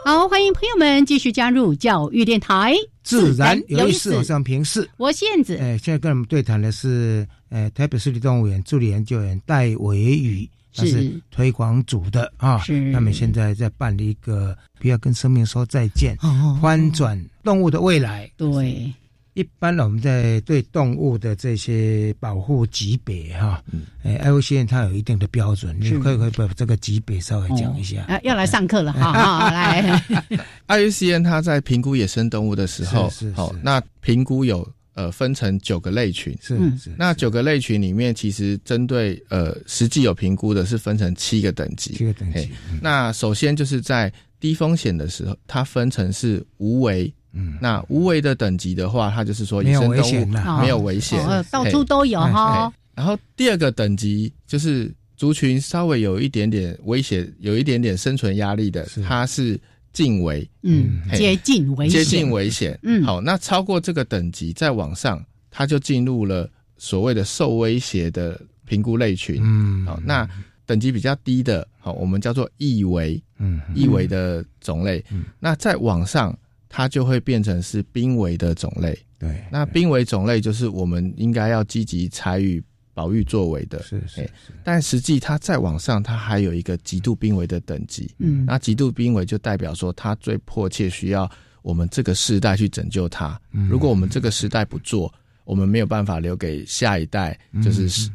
[0.02, 5.56] 好，欢迎朋友们继续加入教育电台，自然有意思，我是平视，我燕子。
[5.58, 12.58] 哎，现在跟我们对谈的是，呃，台北市立动物园助理研究员戴维宇，他是推广组的啊。
[12.60, 18.30] 是，他们现在在办理一个，不要跟生命说再见，哦翻转动物的未来。
[18.38, 18.92] 对。
[19.34, 23.62] 一般呢，我们在对动物的这些保护级别哈，
[24.02, 28.02] 哎，IUCN 它有一定的标准，你可以可以把这个级别稍微讲一下。
[28.02, 30.02] 啊，要来上课了哈，来。
[30.66, 36.92] IUCN 它在评估野生动物的时候，好，那评估有呃分成九个类群，是是。
[36.98, 42.50] 那九个类群里面，其实针对呃实际有评估的是分成七个等级，七个等级。
[42.82, 47.12] 那首先就是在低风险的时候，它分成是无为。
[47.32, 50.26] 嗯，那无为的等级的话，它就是说野生动物
[50.60, 51.18] 没有危险，
[51.50, 52.72] 到处都有哈。
[52.94, 59.58] 然后第二个等级就是族群稍微有一点点威胁，有一点点生存压力的，它是
[59.92, 62.78] 近危，嗯，接近危接近危险。
[62.82, 69.40] 嗯，好，那超过这个等级再往上，它就进入了所谓的受威胁的评估类群。
[69.40, 70.28] 嗯，好，那
[70.66, 75.02] 等级比较低的，好，我们叫做易危，嗯，易危的种类。
[75.10, 76.36] 嗯，那再往上。
[76.72, 79.44] 它就会变成是濒危的种类，对。
[79.50, 82.62] 那濒危种类就是我们应该要积极参与
[82.94, 84.30] 保育作为的，是是。
[84.62, 88.46] 但实际它再往上，它还有一个极度濒危的等级，嗯。
[88.46, 91.28] 那极度濒危就代表说，它最迫切需要
[91.62, 93.38] 我们这个时代去拯救它。
[93.50, 95.12] 嗯如果我们这个时代不做，
[95.44, 98.08] 我们没有办法留给下一代，就是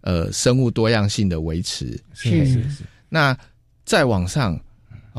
[0.00, 1.86] 呃生物多样性的维持。
[2.12, 2.82] 是是是。
[3.08, 3.38] 那
[3.84, 4.60] 再往上。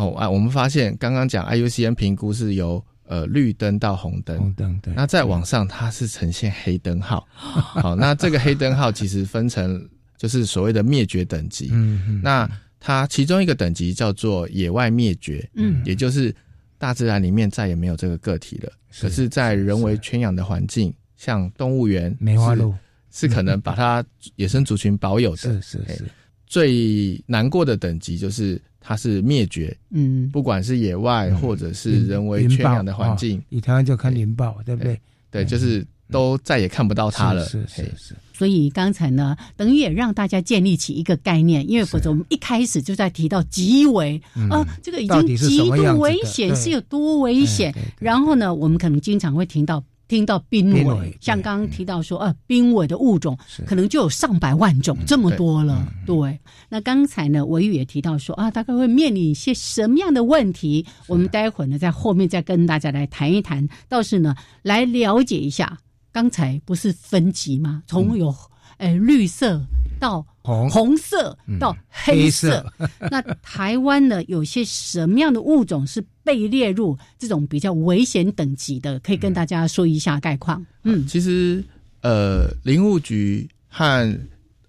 [0.02, 4.94] 哦啊，我们发现刚刚讲 IUCN 评估是由呃绿灯到红灯，红灯对。
[4.96, 7.28] 那再往上，它是呈现黑灯号。
[7.34, 9.88] 好，那这个黑灯号其实分成
[10.18, 11.70] 就是所谓的灭绝等级。
[11.72, 12.22] 嗯嗯。
[12.24, 16.34] 那它其中一个等级叫做野外灭绝，嗯，也就是
[16.78, 18.72] 大自然里面再也没有这个个体了。
[18.90, 22.74] 是可是，在人为圈养的环境，像动物园、梅花鹿，
[23.12, 24.04] 是可能把它
[24.36, 25.38] 野生族群保有的。
[25.38, 26.06] 是是是。
[26.52, 28.62] 最难过的等级就是。
[28.84, 35.00] 它是灭绝，嗯，不管是野外或者是人为圈养的环境，以台湾就看林豹，对不对？
[35.30, 37.46] 对，就是都再也看不到它了。
[37.46, 38.16] 是是是。
[38.34, 47.72] 所以刚才呢，等于也让大家建立起一个概念，因为否则我们一开始就在提到极危啊，这个已经极度危险是有多危险。
[48.00, 49.84] 然后呢，我们可能经常会听到。
[50.12, 55.88] 听到濒危，像刚刚提到说，呃，濒危的物种可能就有上百万种，这么多了。
[56.06, 60.86] 对，那刚才呢，维宇也提到说，啊，大概会面临一些什么样的问题？
[61.08, 63.66] 我们待会儿呢，在后面再跟大家来谈一谈。
[63.88, 65.78] 倒是呢，来了解一下，
[66.12, 67.82] 刚才不是分级吗？
[67.88, 68.36] 从有，
[68.80, 69.62] 呃，绿色
[69.98, 72.66] 到红红色到黑色。
[73.10, 79.00] 那台湾呢，有些什么样的物种是被列入这种比较危险等级的？
[79.00, 80.66] 可以跟大家说一下概况。
[80.84, 81.64] 嗯，其实
[82.02, 84.20] 呃，林务局和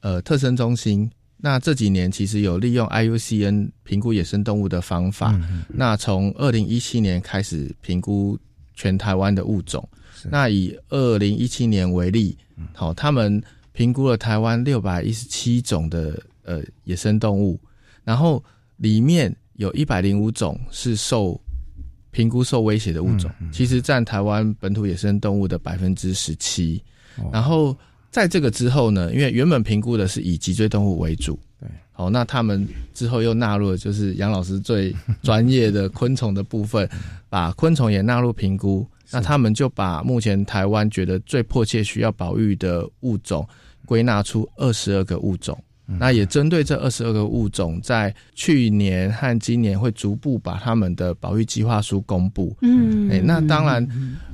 [0.00, 5.38] 呃特生中心，那这几年其实有利用 IUCN 评估野生动物的方法。
[5.68, 8.38] 那从二零一七年开始评估
[8.74, 9.86] 全台湾的物种。
[10.30, 12.36] 那以二零一七年为例，
[12.74, 17.58] 好，他们评估了台湾六百一十七种的呃野生动物，
[18.04, 18.42] 然后
[18.76, 21.40] 里面有一百零五种是受
[22.10, 26.82] 评估受威胁的物种，其实占台湾本土野生动物的百分之十七。
[27.30, 27.76] 然后
[28.10, 36.88] 在这个之后呢，因为原本评估的是以脊椎动物为主，对，好，那他们之后又纳入了就是杨老师最专业的昆虫的部分，
[37.28, 38.86] 把昆虫也纳入评估。
[39.10, 43.46] 那他们就把目前台湾觉得最迫切需要保育的物种
[43.84, 52.56] 归纳出二十二个物种，那也针对这二十二个物种，在去年和今年会逐步把他们的保育计划书公布。
[52.62, 53.86] 嗯，哎，那当然，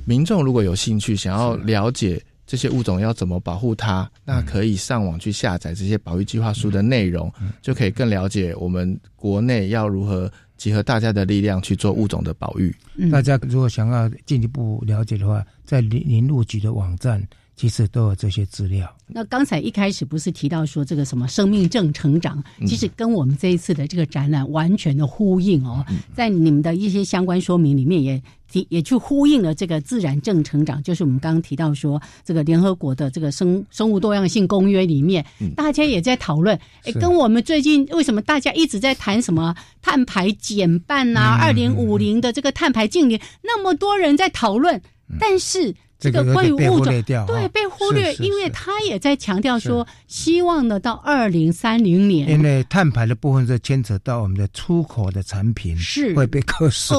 [0.05, 7.31] 民众如果有兴趣想要了解这些物种要怎么保护它，那可以上网去下载这些保育计划书的内容，
[7.61, 10.31] 就可以更了解我们国内要如何。
[10.59, 12.75] 集合大家的力量去做物种的保育。
[13.09, 17.25] 大家如果想要进一步了解的话，在林林路局的网站
[17.59, 18.89] 其实都有这些资料。
[19.05, 25.85] 那刚才一开始不是提到说这个什么生命正成长，其实跟我们这一次的这个展览完全的呼应哦。
[26.15, 28.21] 在你们的一些相关说明里面也。
[28.69, 35.23] 也去呼应了这个自然正成长，就是我们刚刚提到说，这个联合国的这个生生物多样性公约里面，
[35.55, 36.59] 大家也在讨论。
[36.83, 41.37] 哎，跟我们最近为什么大家一直在谈什么碳排减半呐？
[41.39, 44.81] 二零五零的这个碳排净零，那么多人在讨论，
[45.19, 45.75] 但是。
[45.99, 46.85] 这个关于物种
[47.27, 56.15] 对被忽略，因为他也在强调说，希望呢到二零三零年，因为碳排的部分是牵扯到我们的出口的产品是。
[56.15, 56.97] 会被扣税，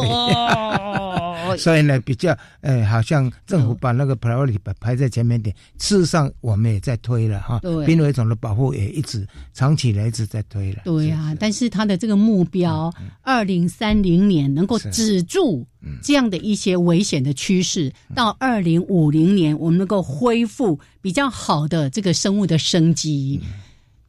[1.56, 10.82] 所以呢比较诶，好像政府把那个 priority 排排在前面点，事实上我们也在推了哈，濒危种的保护也一直长期来一直在推了。
[10.84, 15.66] 对呀，但是他的这个目标，二零三零年能够止住。
[16.02, 23.40] 这样的一些危险的趋势，到二零五零年，我们能够恢复比较好的这个生物的生机。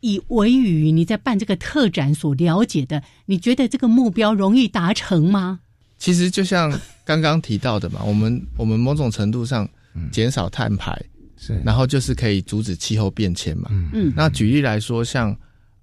[0.01, 5.59] 以维语你在办这个特展所了解的，你觉得这个目标容易达成吗？
[5.99, 6.71] 其实就像
[7.05, 9.69] 刚刚提到的嘛， 我们我们某种程度上
[10.11, 10.99] 减少碳排，
[11.37, 13.69] 是，然后就是可以阻止气候变迁嘛。
[13.93, 15.37] 嗯，那举例来说，像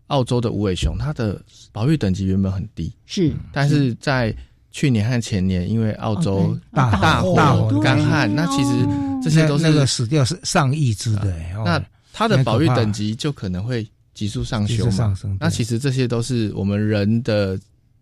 [0.09, 4.35] 澳洲的无尾熊，它的保育等级原本很低，是，但是在
[4.71, 8.87] 去年和前年，因为澳洲大大火、干旱，那其实
[9.23, 11.35] 这些都是那个死掉是上亿只的。
[11.65, 15.17] 那它的保育等级就可能会急速上修嘛？
[15.41, 17.59] 那其实这些都是我们人的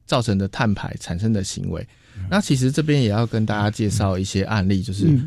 [0.07, 1.87] 造成的碳排产生的行为。
[2.29, 5.19] 那其实这边也要跟大家介绍一些案例，就是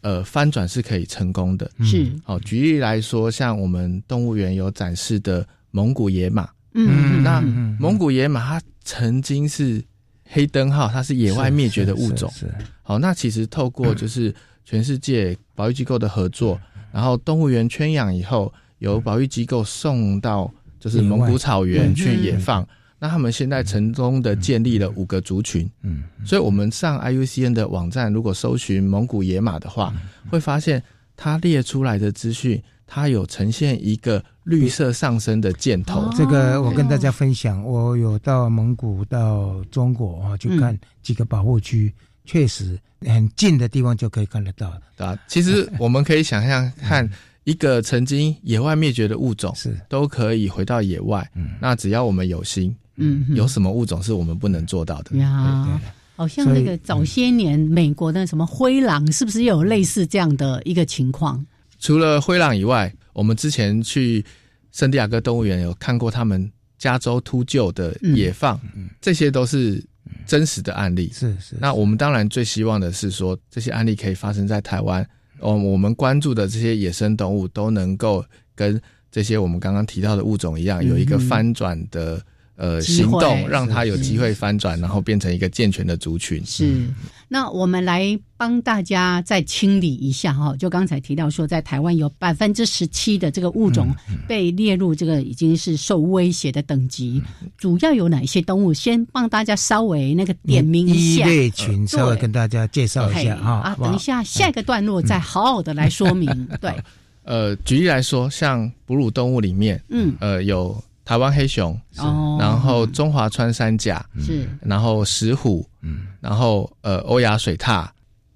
[0.00, 1.70] 呃翻转是可以成功的。
[1.84, 7.42] 是好，举例来说，像我们动物园有展示的蒙古野马，嗯，那
[7.78, 9.84] 蒙古野马它曾经是。
[10.28, 12.30] 黑灯号，它是野外灭绝的物种。
[12.32, 14.34] 是好，那其实透过 就是
[14.64, 16.60] 全世界保育机构的合作，
[16.92, 22.66] 然后动物园圈养以后，由保育机构送到就是蒙古草原去野放。
[22.98, 25.70] 那他们现在成功的建立了五个族群。
[25.82, 29.94] 嗯，所以我们上 IUCN 的网站，如果搜寻蒙古野马的话，
[30.30, 30.82] 会发现
[31.14, 32.62] 它列出来的资讯。
[32.86, 37.62] 它有呈现一个绿色上升的箭头，这个我跟大家分享。
[37.64, 41.92] 我有到蒙古、到中国啊，去看几个保护区，
[42.24, 44.72] 确实很近的地方就可以看得到。
[44.98, 47.08] 啊，其实我们可以想象，看
[47.42, 51.28] 一个曾经野外灭绝的物种， 是都可以回到野外。
[51.34, 55.16] 嗯，那只要我们有心，嗯，有什么物种是我们不能做到的？
[55.18, 55.80] 呀，
[56.14, 61.44] 好像那个早些年美国的什么灰狼，是不是也有类似这样的一个情况？
[61.78, 64.24] 除了灰狼以外，我们之前去
[64.72, 68.60] 圣地亚哥动物园有看过他们加州秃鹫的野放，
[69.00, 69.82] 这些都是
[70.26, 71.10] 真实的案例。
[71.12, 71.56] 是是。
[71.60, 75.06] 那我们当然最希望的是说，这些案例可以发生在台湾。
[75.40, 78.24] 哦，我们关注的这些野生动物都能够
[78.54, 78.80] 跟
[79.10, 82.22] 这些我们刚刚提到的物种一样，有一个翻转的。
[82.56, 86.42] 呃，行动让它有机会翻转，然后变成一个健全的族群。
[86.44, 86.86] 是，
[87.28, 90.56] 那我们来帮大家再清理一下哈。
[90.56, 93.94] 就刚才提到说，在台湾有百分之十七的这个物种
[94.26, 97.22] 被列入这个已经是受威胁的等级，
[97.58, 98.72] 主要有哪些动物？
[98.72, 103.50] 先帮大家稍微那个点名一下，类群稍微跟大家介绍一下哈。
[103.52, 106.48] 啊，等一下下一个段落再好好的来说明。
[106.58, 106.72] 对，
[107.24, 117.86] 呃，举例来说，像哺乳动物里面，嗯，呃，有台湾黑熊，哦，然后中华穿山甲，是，然后石虎，嗯，然后呃，欧亚水獭，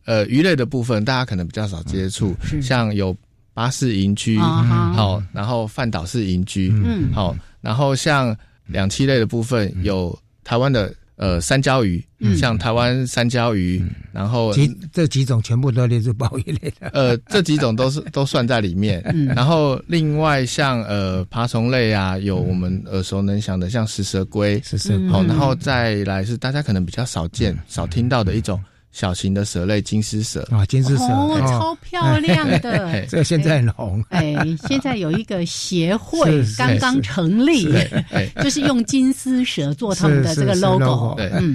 [0.07, 3.15] 呃，鱼类的部分大家可能比较少接触，像有
[3.53, 8.35] 巴士银居，好，然后范岛式银居，嗯，好，然后像
[8.67, 10.95] 两栖类的部分有台湾的。
[11.21, 12.03] 呃，三焦鱼，
[12.35, 16.89] 像台湾三焦鱼，然后几这几种全部都列入保育类的。
[16.97, 19.03] 呃，这几种都是 都算在里面。
[19.37, 24.99] 然后另外像呃爬虫类啊，有我们耳熟能详的，像食蛇龟，食蛇。
[25.11, 28.59] 好，然后再来是大家可能比较少见、少听到的一种。
[28.93, 34.05] 小型的蛇类金丝蛇啊，金丝蛇哦超漂亮的， 这个现在很红。
[34.09, 34.35] 哎，
[34.69, 37.69] 现在有一个协会刚刚成立，
[38.43, 41.15] 就是用金丝蛇做他们的这个 logo。
[41.17, 41.55] 对，嗯，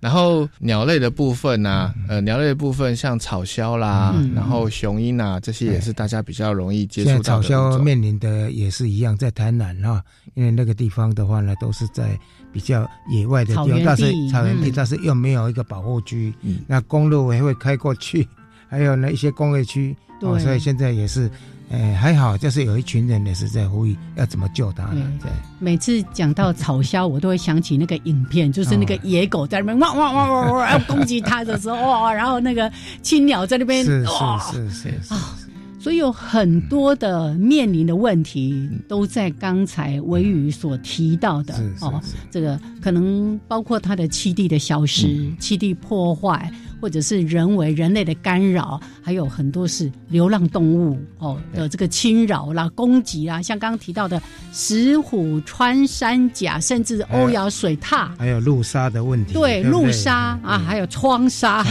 [0.00, 7.22] 然后鸟类的部分呢，呃，鸟类的部分像草鸮啦，然后雄鹰啊，这些也是大家比较容易接触到的。
[7.22, 10.02] 草鸮面临的也是一样，在台南哈，
[10.34, 12.18] 因为那个地方的话呢，都是在。
[12.54, 16.32] 比较野外的地方，但是草原地，但是又没有一个保护区，
[16.68, 18.26] 那公路也会开过去，
[18.68, 21.28] 还有那一些工业区，对，所以现在也是，
[21.72, 24.84] 哎，还好，就是有一群人也是在呼吁要怎么救它。
[25.20, 25.28] 对，
[25.58, 32.70] 每次讲到草鸮，我都会想起那个影片，就是那个野狗在那边汪汪汪汪汪要攻击它的时候，哇，然后那个
[33.02, 35.12] 青鸟在那边，是是是是。
[35.12, 35.36] 啊。
[35.84, 46.50] 所以有很多的面临的问题，都在刚才维宇所提到的哦，这个可能包括它的栖地的消失、栖地破坏。
[46.80, 59.34] 或者是人为人类的干扰，还有很多是流浪动物哦的这个侵扰啦、攻击啦，像刚刚提到的石虎、穿山甲，甚至欧亚水獭，还有路杀的问题。
[59.34, 61.62] 对，路杀啊，还有窗杀，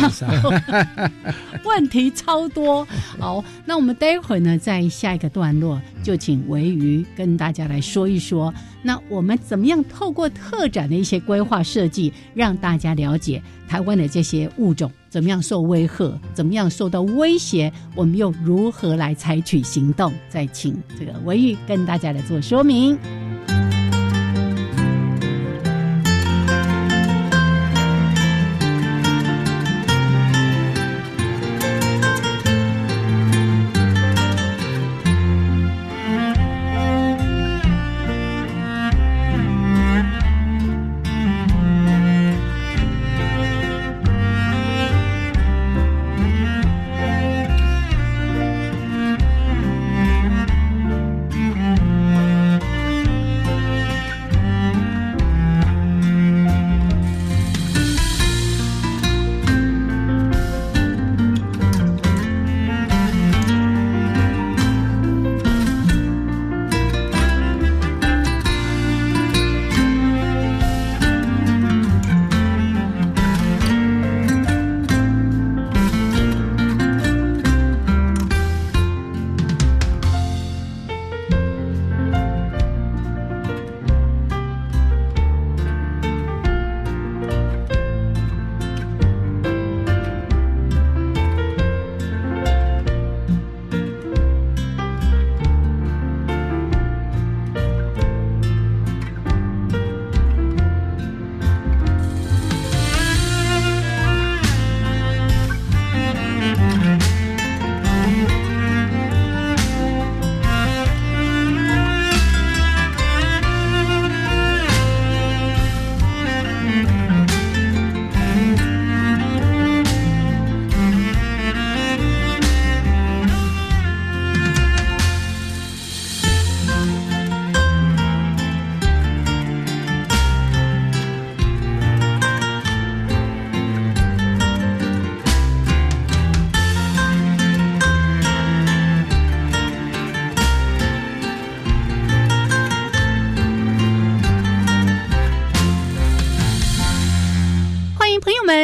[1.66, 2.86] 问题超多。
[3.20, 8.54] 好，那我们待会呢，在下一个段落就请维鱼跟大家来说一说，
[8.84, 13.42] 那我们怎么样透过特展的一些规划设计，让大家了解。
[13.68, 16.20] 台湾的这些物种怎么样受威吓？
[16.34, 17.72] 怎么样受到威胁？
[17.94, 20.12] 我们又如何来采取行动？
[20.28, 22.98] 再请这个文玉跟大家来做说明。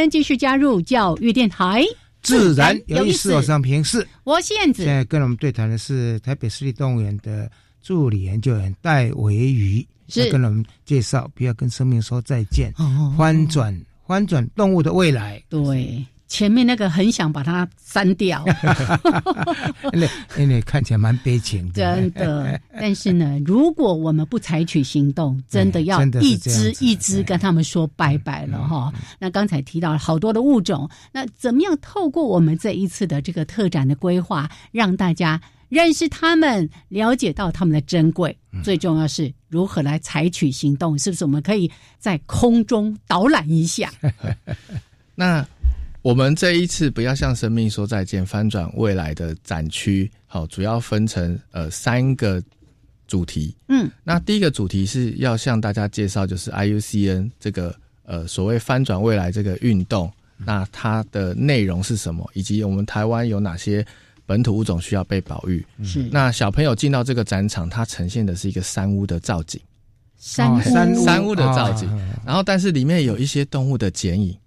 [0.10, 1.84] 继续加入教育电台，
[2.22, 3.34] 自然有意思。
[3.34, 4.84] 我上平视，我是燕子。
[4.84, 7.50] 现在跟我们对谈的是台北市立动物园的
[7.82, 12.74] 助理研究员戴维瑜，是跟我们介绍不要跟生命说再见，
[13.18, 15.42] 翻转翻转动物的未来。
[15.50, 16.06] 对。
[16.30, 18.46] 前面那个很想把它删掉，
[19.92, 20.08] 那
[20.46, 21.74] 那看起来蛮悲情的。
[21.74, 28.94] 真的， 但是呢，如果我们不采取行动，真的要一只一只跟他们说拜拜了哈。
[29.18, 38.38] 那刚才提到了好多的物种，那怎么样透过我们这一次的这个特展的规划，让大家认识他们，了解到他们的珍贵。
[38.64, 41.26] 最重要是如何来采取行动，是不是？
[41.26, 43.92] 我们可以在空中导览一下。
[45.16, 45.46] 那
[46.02, 52.42] 我们这一次不要向生命说再见，翻转未来的展区，好，主要分成呃三个
[53.08, 53.56] 主题。
[53.68, 63.86] 嗯，那第一个主题是要向大家介绍，就是 IUCN 这个呃所谓翻转未来这个运动，那它的内容是什么，以及我们台湾有哪些。
[64.26, 66.08] 本土物种需要被保育，是。
[66.12, 69.60] 那小朋友进到这个展场，它呈现的是一个山屋的造景，
[70.20, 71.90] 山山山屋的造景，
[72.24, 74.38] 然后但是里面有一些动物的剪影，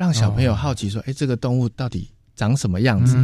[0.00, 3.16] 让小朋友好奇说：“哎，这个动物到底长什么样子？”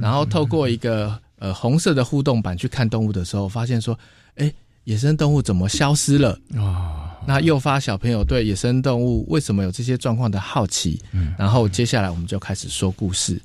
[0.00, 3.98] 然后透过一个呃红色的互动板去看动物的时候，发现说
[4.36, 4.50] ：“哎，
[4.84, 10.98] 野生动物怎么消失了？”啊，那诱发小朋友对野生动物为什么有这些状况的好奇。
[11.36, 13.38] 然后接下来我们就开始说故事。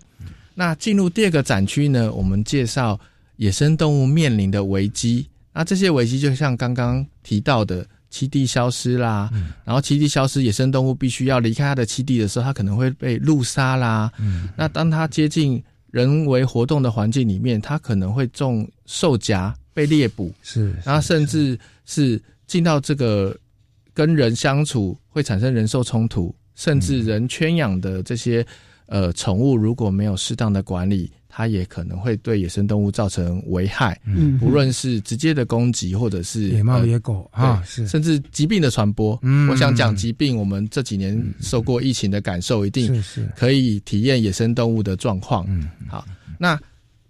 [0.56, 2.10] 那进入第二个展区呢？
[2.14, 2.98] 我们介绍
[3.36, 5.28] 野生动物面临的危机。
[5.52, 9.30] 那这些危机就像刚刚提到的栖地消失啦，
[9.64, 14.12] 然后栖地消失，野生动物必须要离开它的栖地的时候，它可能会被路杀啦。
[14.20, 23.38] 嗯那当它接近人为活动的环境里面，它可能会中兽夹被猎捕，是，然后甚至是进到这个
[23.94, 28.46] 跟人相处会产生人兽冲突，甚至人圈养的这些。
[28.90, 34.00] 呃，宠物如果没有适当的管理，它也可能会对野生动物造成危害。
[34.06, 39.18] 嗯，不论是直接的攻击，或者是野猫野狗啊，是甚至疾病的传播。
[39.22, 45.46] 嗯，我想讲疾病，我们这几年受过疫情的感受，一定是可以体验野生动物的状况。
[45.48, 46.06] 嗯，好，
[46.40, 46.60] 那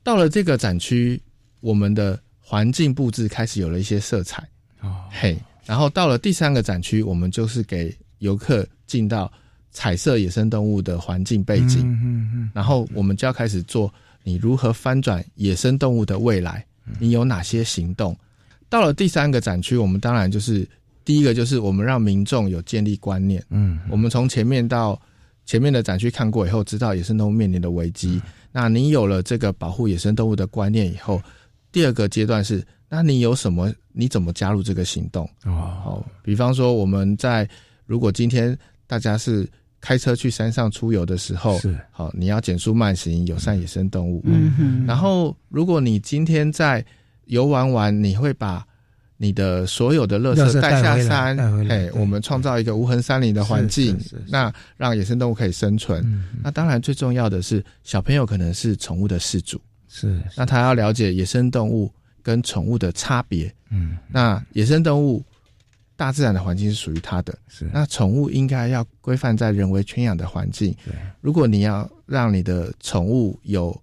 [0.04, 1.22] 到了这个展区，
[1.60, 4.42] 我们的环境布置开始有了一些色彩。
[4.82, 9.32] 哦，嘿，然后到了第三个展区，我们就是给游客进到。
[9.70, 13.94] 彩色野生动物的环境背景，然后我们就要开始做
[14.28, 16.66] 你如何翻转野生动物的未来，
[17.00, 18.14] 你有哪些行动？
[18.68, 20.68] 到了第三个展区，我们当然就是
[21.06, 23.42] 第一个就是我们让民众有建立观念。
[23.52, 25.02] 嗯，我们从前面到
[25.46, 28.22] 前面的展区看过以后，知道野生动物面临的危机。
[28.52, 31.22] 那你有了这个保护野生动物的观念以后，
[31.72, 33.74] 第二个阶段是，那你有什么？
[33.94, 35.24] 你怎么加入这个行动？
[35.46, 37.48] 哦，好，比方说我们在
[37.86, 38.58] 如果今天
[38.88, 39.48] 大家是。
[39.80, 44.22] 开车去山上出游的时候，是好，你要减速慢行，友善野生动物。
[44.26, 44.86] 嗯哼。
[44.86, 46.84] 然后，如果你今天在
[47.26, 48.66] 游玩完，你会把
[49.18, 51.38] 你的所有的垃圾带下山，
[51.70, 53.98] 哎，我们创造一个无痕山林的环境，
[54.28, 56.04] 那让野生动物可以生存。
[56.44, 63.54] 那当然，最重要的是小朋友可能是宠物的饲主，是那他要了解野生动物跟宠物的差别。
[63.70, 65.24] 嗯，那野生动物。
[65.98, 70.74] 大自然的环境是属于它的，是那宠物应该要规范在人为圈养的环境。
[70.86, 73.76] 对，如果你要让你的宠物有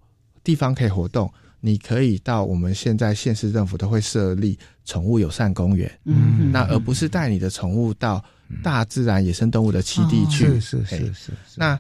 [0.45, 1.29] 地方可以活动，
[1.61, 8.25] 你可以到我们现在县市政府都会设立宠物友善公园，嗯，那而不是带你的宠物到
[8.63, 10.47] 大自然野生动物的栖地去。
[10.61, 11.33] 是是是是。
[11.57, 11.77] 那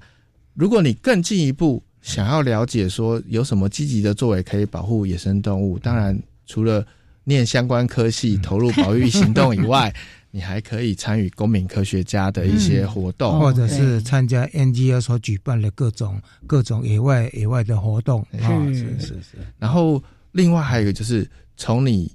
[0.55, 6.85] 如果你更进一步想要了解说有什么积极的作为可以保护野生动物，当然除了
[7.23, 9.95] 念相关科系投入保育行动以外。
[10.35, 18.27] 你还可以参与公民科学家的一些活动，或者是参加 NGO 所举办的各种各种野外野外的活动。
[18.33, 19.39] 是是是。
[19.61, 21.25] 然后另外还有一个就是
[21.57, 22.11] 从你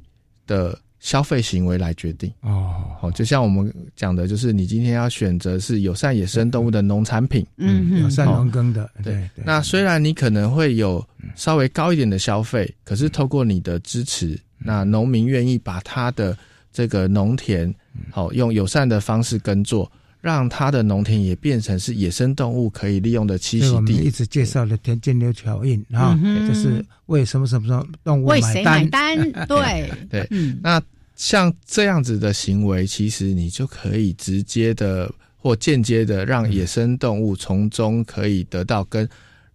[0.46, 2.84] 的消费行为来决定哦。
[3.00, 8.92] 好，就像我们讲的，就是你今天要选择是友善野生动物的农产品，嗯，友善农耕的。
[9.02, 9.30] 对。
[9.46, 11.02] 那虽然你可能会有
[11.38, 16.38] 稍微高一点的消费，可是透过你的支持，那农民愿意把他的
[16.74, 17.74] 这个农田。
[18.12, 19.92] 好，用友善的方式耕作，
[20.22, 23.70] 让他的农田也变成是野生动物可以利用的栖息地。
[23.70, 29.18] 我们一直介绍的田间流桥印啊，就是为什么什么什么动物为谁买单？
[29.48, 30.28] 对对。
[30.62, 30.82] 那
[31.16, 39.08] 像这样子的行为，其实你就可以直接的或间接的让野生动物从中可以得到跟。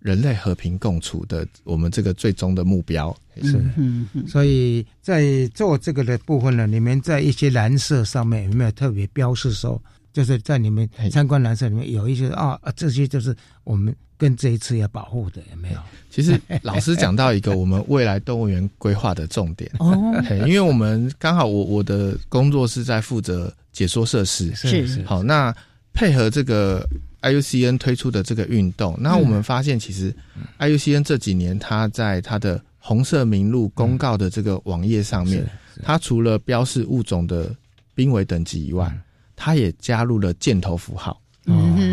[0.04, 3.16] 人类和平共处的，我们这个最终的目标。
[3.40, 3.58] 是，
[4.28, 9.82] 所以在做这个的部分呢，你们在一些蓝色上面有没有特别标示说，
[10.12, 13.34] 就是在你们参观蓝色里面有一些啊，这些就是
[13.64, 15.78] 我们跟这一次要保护的有没有？
[16.10, 19.70] 其实老师讲到一个我们未来动物园规划的重点。
[19.78, 20.14] 哦，
[20.46, 25.02] 因为我们刚好我我的工作是在负责解说设施，是是。
[25.04, 25.52] 好，那
[25.94, 26.86] 配合这个。
[27.24, 30.14] IUCN 推出的这个运动，那我们发现，其实
[30.58, 35.44] IUCN 这几年，它在它的红色名录公告的这个网页上面，
[35.82, 37.50] 它除了标示物种的
[37.94, 38.94] 濒危等级以外，
[39.34, 41.18] 它也加入了箭头符号。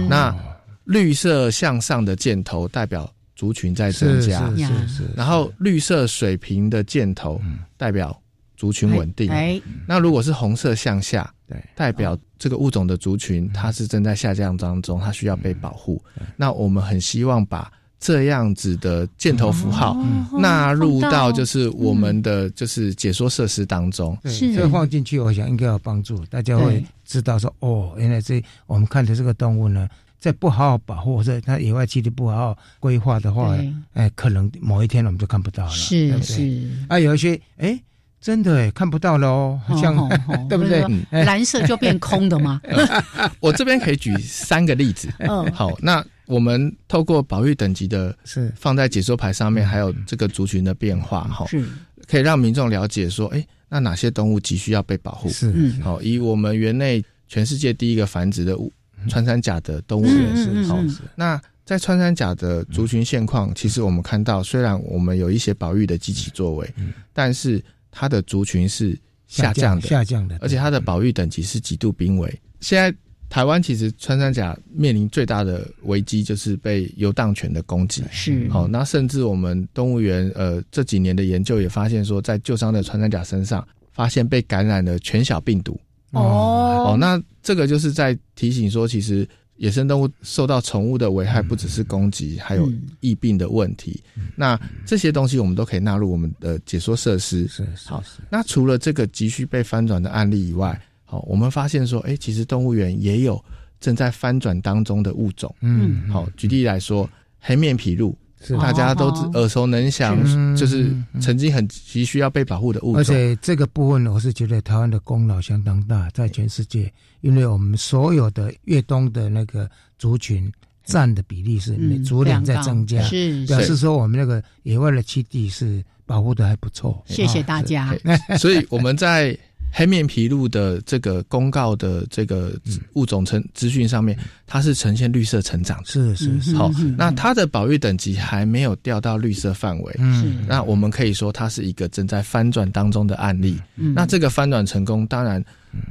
[0.10, 0.36] 那
[0.84, 5.04] 绿色向上的箭头代表族群在增加，是是是。
[5.16, 7.42] 然后绿色水平的箭头
[7.78, 8.22] 代表
[8.62, 16.00] 族群稳定，哎，那如果是红色向下，对，代表这个物种的族群它是正在下降当中，它需要被保护。
[16.38, 19.98] 那我们很希望把这样子的箭头符号
[20.38, 29.90] 纳入到就是我们的就是解说设施当中，是这个放进去，我想应该有帮助，大家会知道说哦，原来这我们看的这个动物呢。
[30.22, 33.58] 在不好好保护或者它野外栖地不好好规划的话，
[33.94, 36.70] 哎，可能某一天我们就看不到了，是是。
[36.88, 37.82] 啊，有一些哎，
[38.22, 39.98] 真的哎，看不到了哦，好像
[40.48, 40.86] 对不对？
[41.26, 42.62] 蓝色就变空的吗？
[43.42, 45.10] 我这边可以举三个例子。
[45.18, 51.66] 嗯，好，那我们透过保育等级的，是放在解说牌上面，还有这个族群的变化，哈，是
[52.08, 55.28] 可以让民众了解说，哎，那哪些动物急需要被保护？
[55.30, 58.72] 是，好，以我们园内全世界第一个繁殖的物。
[59.10, 60.78] 穿山甲的动物园是好，
[61.16, 66.72] 那在穿山甲的族群现况，其实我们看到，虽然我们有一些保育的积极作为，
[67.12, 67.60] 但是
[67.92, 72.34] 它的族群是下降的，下降的，而且它的保育等级是极度濒危。
[72.62, 72.94] 现在
[73.30, 85.80] 台湾其实穿山甲面临最大的危机就是被游荡犬的攻击，是好，那甚至我们动物园呃这几年的研究也发现说，在旧伤的穿山甲身上发现被感染了犬小病毒。
[86.12, 89.26] 哦哦，那这个就是在提醒说，其实
[89.62, 92.68] 野生动物受到宠物的危害，不只是攻击，还有
[93.00, 94.02] 疫病的问题。
[94.36, 97.48] 那这些东西我们都可以纳入我们的解说设施。
[97.48, 103.40] 是好，那除了这个急需被翻转的案例以外，好，我们发现说，哎，其实动物园也有
[103.80, 105.56] 正在翻转当中的物种。
[105.62, 107.08] 嗯，好，举例来说，
[107.40, 108.16] 黑面琵鹭。
[108.60, 110.18] 大家都耳熟能详，
[110.56, 112.98] 就是曾经很急需要被保护的物种。
[112.98, 120.52] 而且这个部分，我是觉得台湾的功劳相当大，在全世界，因为我们所有的越冬的那个族群
[120.84, 127.04] 占的比例是逐年在增加，是表示说我们那个野外的栖地是保护的还不错。
[127.06, 127.96] 谢谢大家。
[128.40, 129.38] 所以我们在。
[129.72, 132.52] 黑面琵鹭的这个公告的这个
[132.94, 136.54] 物种成资讯上面，它是呈现绿色成长，是是是。
[136.56, 143.58] 好，那它的保育等级还没有掉到绿色范围，嗯，那我们可以说它是一个正在翻转当中的案例。
[143.76, 145.44] 那这个翻转成功，当然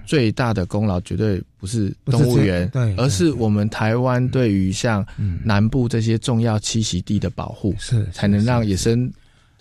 [0.04, 5.04] 最大的功劳绝对不是动物园，对，而是我们台湾对于像
[5.42, 9.10] 南部这些重要栖息地的保护，是才能让野生。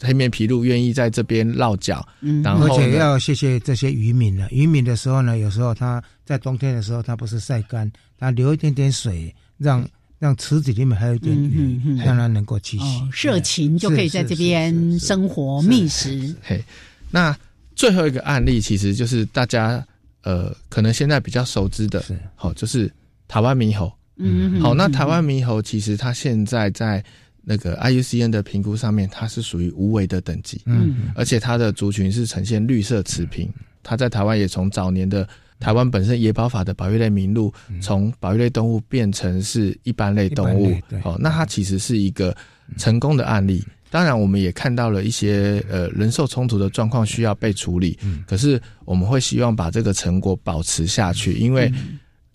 [0.02, 4.48] 黑面琵鹭愿意在这边落脚，嗯，然后而且要谢谢这些渔民了。
[4.50, 9.86] 渔民的时候呢，有时候他在冬天的时候，他不是晒干，他留一点点水，让
[10.18, 13.10] 让池子里面还有一点鱼，让它能够栖息。
[13.12, 16.34] 社禽就可以在这边生活觅食。
[16.42, 16.64] 嘿，
[17.12, 17.38] 那
[17.76, 19.86] 最后一个案例，其实就是大家
[20.24, 22.04] 呃，可能现在比较熟知的，
[22.36, 22.90] 好，就是
[23.28, 23.92] 台湾猕猴。
[24.16, 27.04] 嗯，好，那台湾猕猴其实它现在在。
[27.44, 33.52] 那个 IUCN 的评估上面，它是属于无危的等级，嗯，而且它的族群是呈现绿色持平。
[33.82, 35.28] 它在台湾也从早年的
[35.60, 40.76] 台湾本身野保法的保育类名录，从保育类动物变成是一般类动物。
[41.04, 42.36] 哦，那它其实是一个
[42.78, 43.64] 成功的案例。
[43.90, 47.98] 当然，我们也看到了一些呃人兽冲突的状况需要被处理。
[48.04, 51.72] 嗯，可是我们会希望把这个成果保持下去，因为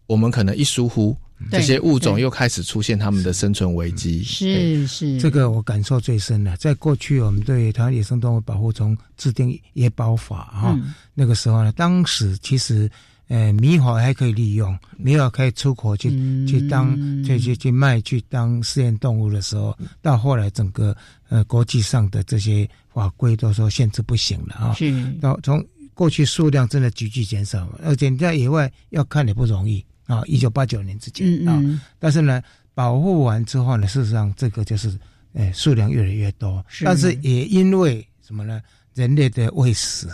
[0.07, 1.17] 我们可能一疏忽。
[1.51, 6.57] 这些物种又开始出现他们的生存危机，是是，这个我感受最深了。
[6.57, 10.79] 在过去，我们对台湾野生动物保护中制定野保法哈，
[11.13, 12.91] 那个时候呢，当时其实
[13.29, 16.09] 呃猕猴还可以利用，猕猴可以出口去
[16.47, 20.97] 去当去去去卖去当试验动物的时候，到后来整个
[21.29, 24.95] 呃国际上的这些法规都说限制不行了啊，是。
[25.21, 25.63] 到从
[25.95, 29.85] 过去数量真的急剧减少，而且你在野外要看也不容易。
[30.07, 31.63] 啊，一九八九年之前啊，
[31.99, 32.43] 但是呢，
[32.75, 34.93] 保护完之后呢，事实上这个就是，
[35.33, 36.65] 诶，数量越来越多。
[36.85, 38.61] 但是也因为什么呢？
[38.95, 40.07] 人类的喂食，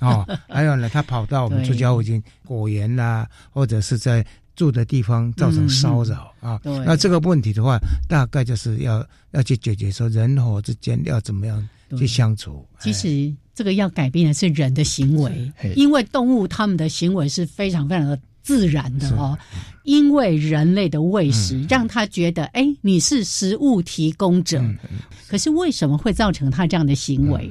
[0.00, 4.22] 啊， 还有呢，它跑到我们住家附近果园啦，或者是在
[4.54, 6.60] 住的地方造成骚扰啊。
[6.84, 11.66] 那这个问题的话，大概就是要要去解决，说人和之间要怎么样
[11.96, 12.66] 去相处。
[12.78, 18.18] 其实这个要改变的是人的行为，因为动物它们的行为是非常非常的。
[18.48, 19.38] 自然的哦，
[19.82, 24.58] 因为人类的喂食让他觉得，哎，你是食物提供者。
[25.28, 27.50] 可是为什么会造成他这样的行为？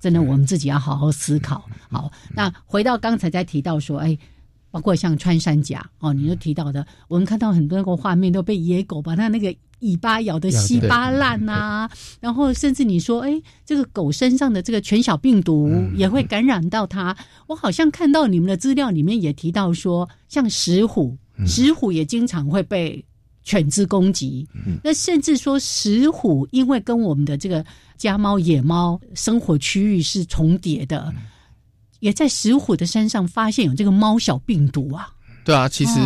[0.00, 1.62] 真的，我们自己要好好思考。
[1.90, 4.16] 好，那回到刚才在提到说，哎。
[4.72, 11.88] 包括像穿山甲哦，你就提到的，我们看到很多那个画面都被野狗把它那个尾巴咬得稀巴烂呐，
[12.20, 17.16] 然后甚至你说，哎，这个狗身上的这个犬小病毒也会感染到它。
[17.46, 21.16] 我好像看到你们的资料里面也提到说，像石虎，
[21.46, 23.04] 石虎也经常会被
[23.42, 24.46] 犬只攻击。
[24.84, 27.64] 那甚至说石虎，因为跟我们的这个
[27.96, 31.12] 家猫、野猫生活区域是重叠的，
[32.00, 35.08] 也在石虎的身上发现有这个猫小病毒啊。
[35.42, 35.98] 对啊，其实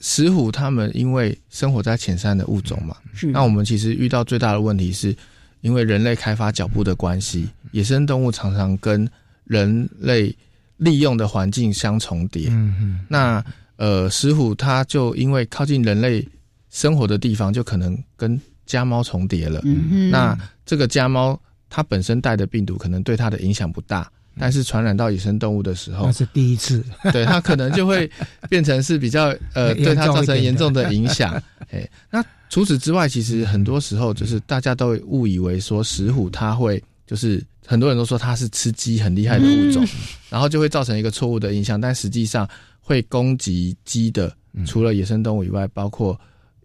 [0.00, 5.14] 石虎它们因为生活在浅山的物种嘛，是那我们其实遇到最大的问题是，
[5.60, 9.08] 因为人类开发脚步的关系，野生动物常常跟
[9.44, 10.34] 人类
[10.78, 12.48] 利用的环境相重叠。
[12.50, 13.44] 嗯嗯，那
[13.76, 16.26] 呃，石虎它就因为靠近人类
[16.70, 19.60] 生活的地方，就可能跟家猫重叠了。
[19.64, 21.38] 嗯那这个家猫
[21.68, 24.10] 它本身带的病毒可能对它的影响不大。
[24.38, 28.10] 但是传染到野生动物的时候，那是第一次， 对它可能就会
[28.48, 31.34] 变成是比较呃，对它造成严重的影响。
[31.70, 39.86] 哎，那除此之外，其实很多时候就是大家都误以为说石虎它会就是很多人都说它是吃鸡很厉害的物种，
[40.28, 41.80] 然后就会造成一个错误的印象。
[41.80, 42.48] 但实际上
[42.80, 44.34] 会攻击鸡的，
[44.66, 46.18] 除了野生动物以外，包括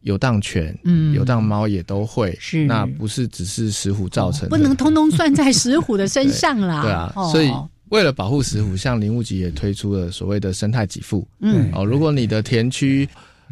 [0.06, 2.36] 游荡犬、嗯，游荡猫也都会。
[2.39, 6.82] 是，那不是只是石虎造成的，不能通通算在石虎的身上啦。
[6.82, 7.51] 对啊，所以。
[7.89, 11.26] 为了保护石虎，像林务局也推出了所谓的生态给付。
[11.39, 13.08] 嗯，哦，如果你的田区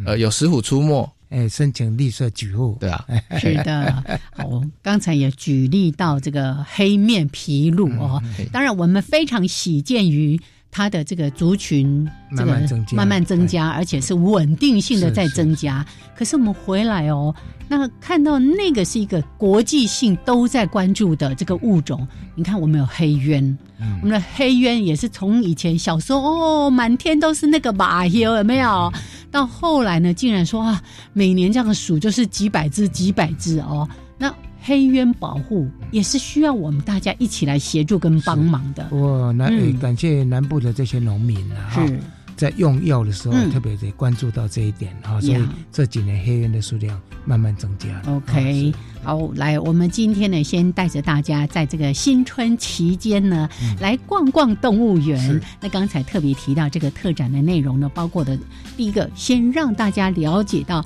[0.05, 2.75] 呃有石虎出没，哎，申请绿色给付。
[2.79, 3.05] 对啊，
[3.39, 4.03] 是的。
[4.35, 10.37] 好，刚才也举例到这个黑面琵鹭哦，当然我们非常喜见于
[10.73, 12.51] 它的这个族群这个
[12.91, 15.85] 慢慢增加，而且是稳定性的在增加。
[16.17, 17.33] 可是我们回来哦。
[17.69, 22.05] 那看到那个是一个国际性都在关注的这个物种，
[22.35, 23.57] 你看我们有黑鸢，
[24.01, 28.91] 我们的黑鸢也是从以前小时候哦，满天都是那个马有有没有？
[29.31, 30.81] 到后来呢，竟然说啊，
[31.13, 33.87] 每年这样数就是几百只几百只哦。
[34.17, 34.31] 那
[34.63, 38.87] 黑鸢保护也是需要我们大家一起来协助跟帮忙的。
[38.91, 41.69] 我南感谢南部的这些农民啊。
[41.69, 41.99] 是。
[42.35, 48.01] 在用药的时候，特别得关注到这一点啊，所以这几年黑鸢的数量慢慢增加。
[48.07, 53.47] OK，好，来，我们今天呢，先带着大家在这个新春期间呢，
[53.79, 55.39] 来逛逛动物园。
[55.61, 58.37] 那刚才特别提到这个特展的内容呢，包括的
[58.75, 60.83] 第一个，先让大家了解到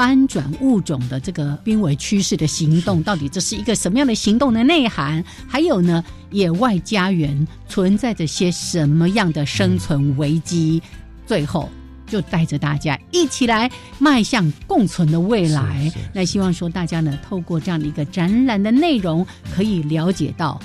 [0.00, 5.22] 翻转物种的这个濒危趋势的行动，到底这是一个什么样的行动的内涵？
[5.46, 6.02] 还有呢？
[6.30, 10.82] 野外家园存在着些什么样的生存危机？
[11.26, 11.68] 最后
[12.06, 15.92] 就带着大家一起来迈向共存的未来。
[16.14, 20.58] 那希望说大家呢，透过这样的一个展览的内容，可以了解到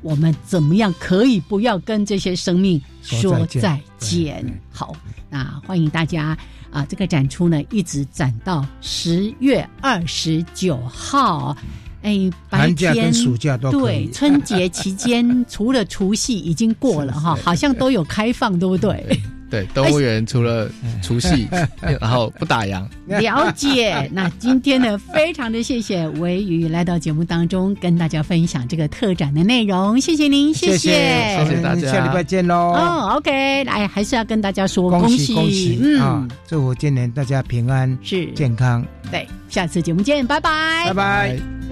[0.00, 4.42] 我们怎么样可以不要跟这些生命说再见。
[4.72, 4.96] 好，
[5.28, 6.34] 那欢迎大家
[6.70, 6.86] 啊！
[6.88, 11.56] 这个展出呢，一直展到十月二十九号。
[12.02, 19.20] 哎，寒假跟暑假都对，春节期间 除了除夕已经过了哈，好像都有开放，对不对？
[19.50, 20.70] 对，动物园除了
[21.02, 21.48] 除夕，
[21.80, 22.82] 然后不打烊。
[23.06, 24.08] 了解。
[24.12, 30.00] 那今天呢，非常的谢谢维宇来到节目当中，跟大家分享这个特展的内容。
[30.00, 32.54] 谢谢您，谢谢，谢谢大家，下礼拜见喽。
[32.54, 38.86] 哦，OK，来，还是要跟大家说恭喜恭喜，嗯，祝福今年大家平安是健康。
[39.10, 41.69] 对，下次节目见，拜拜，拜拜。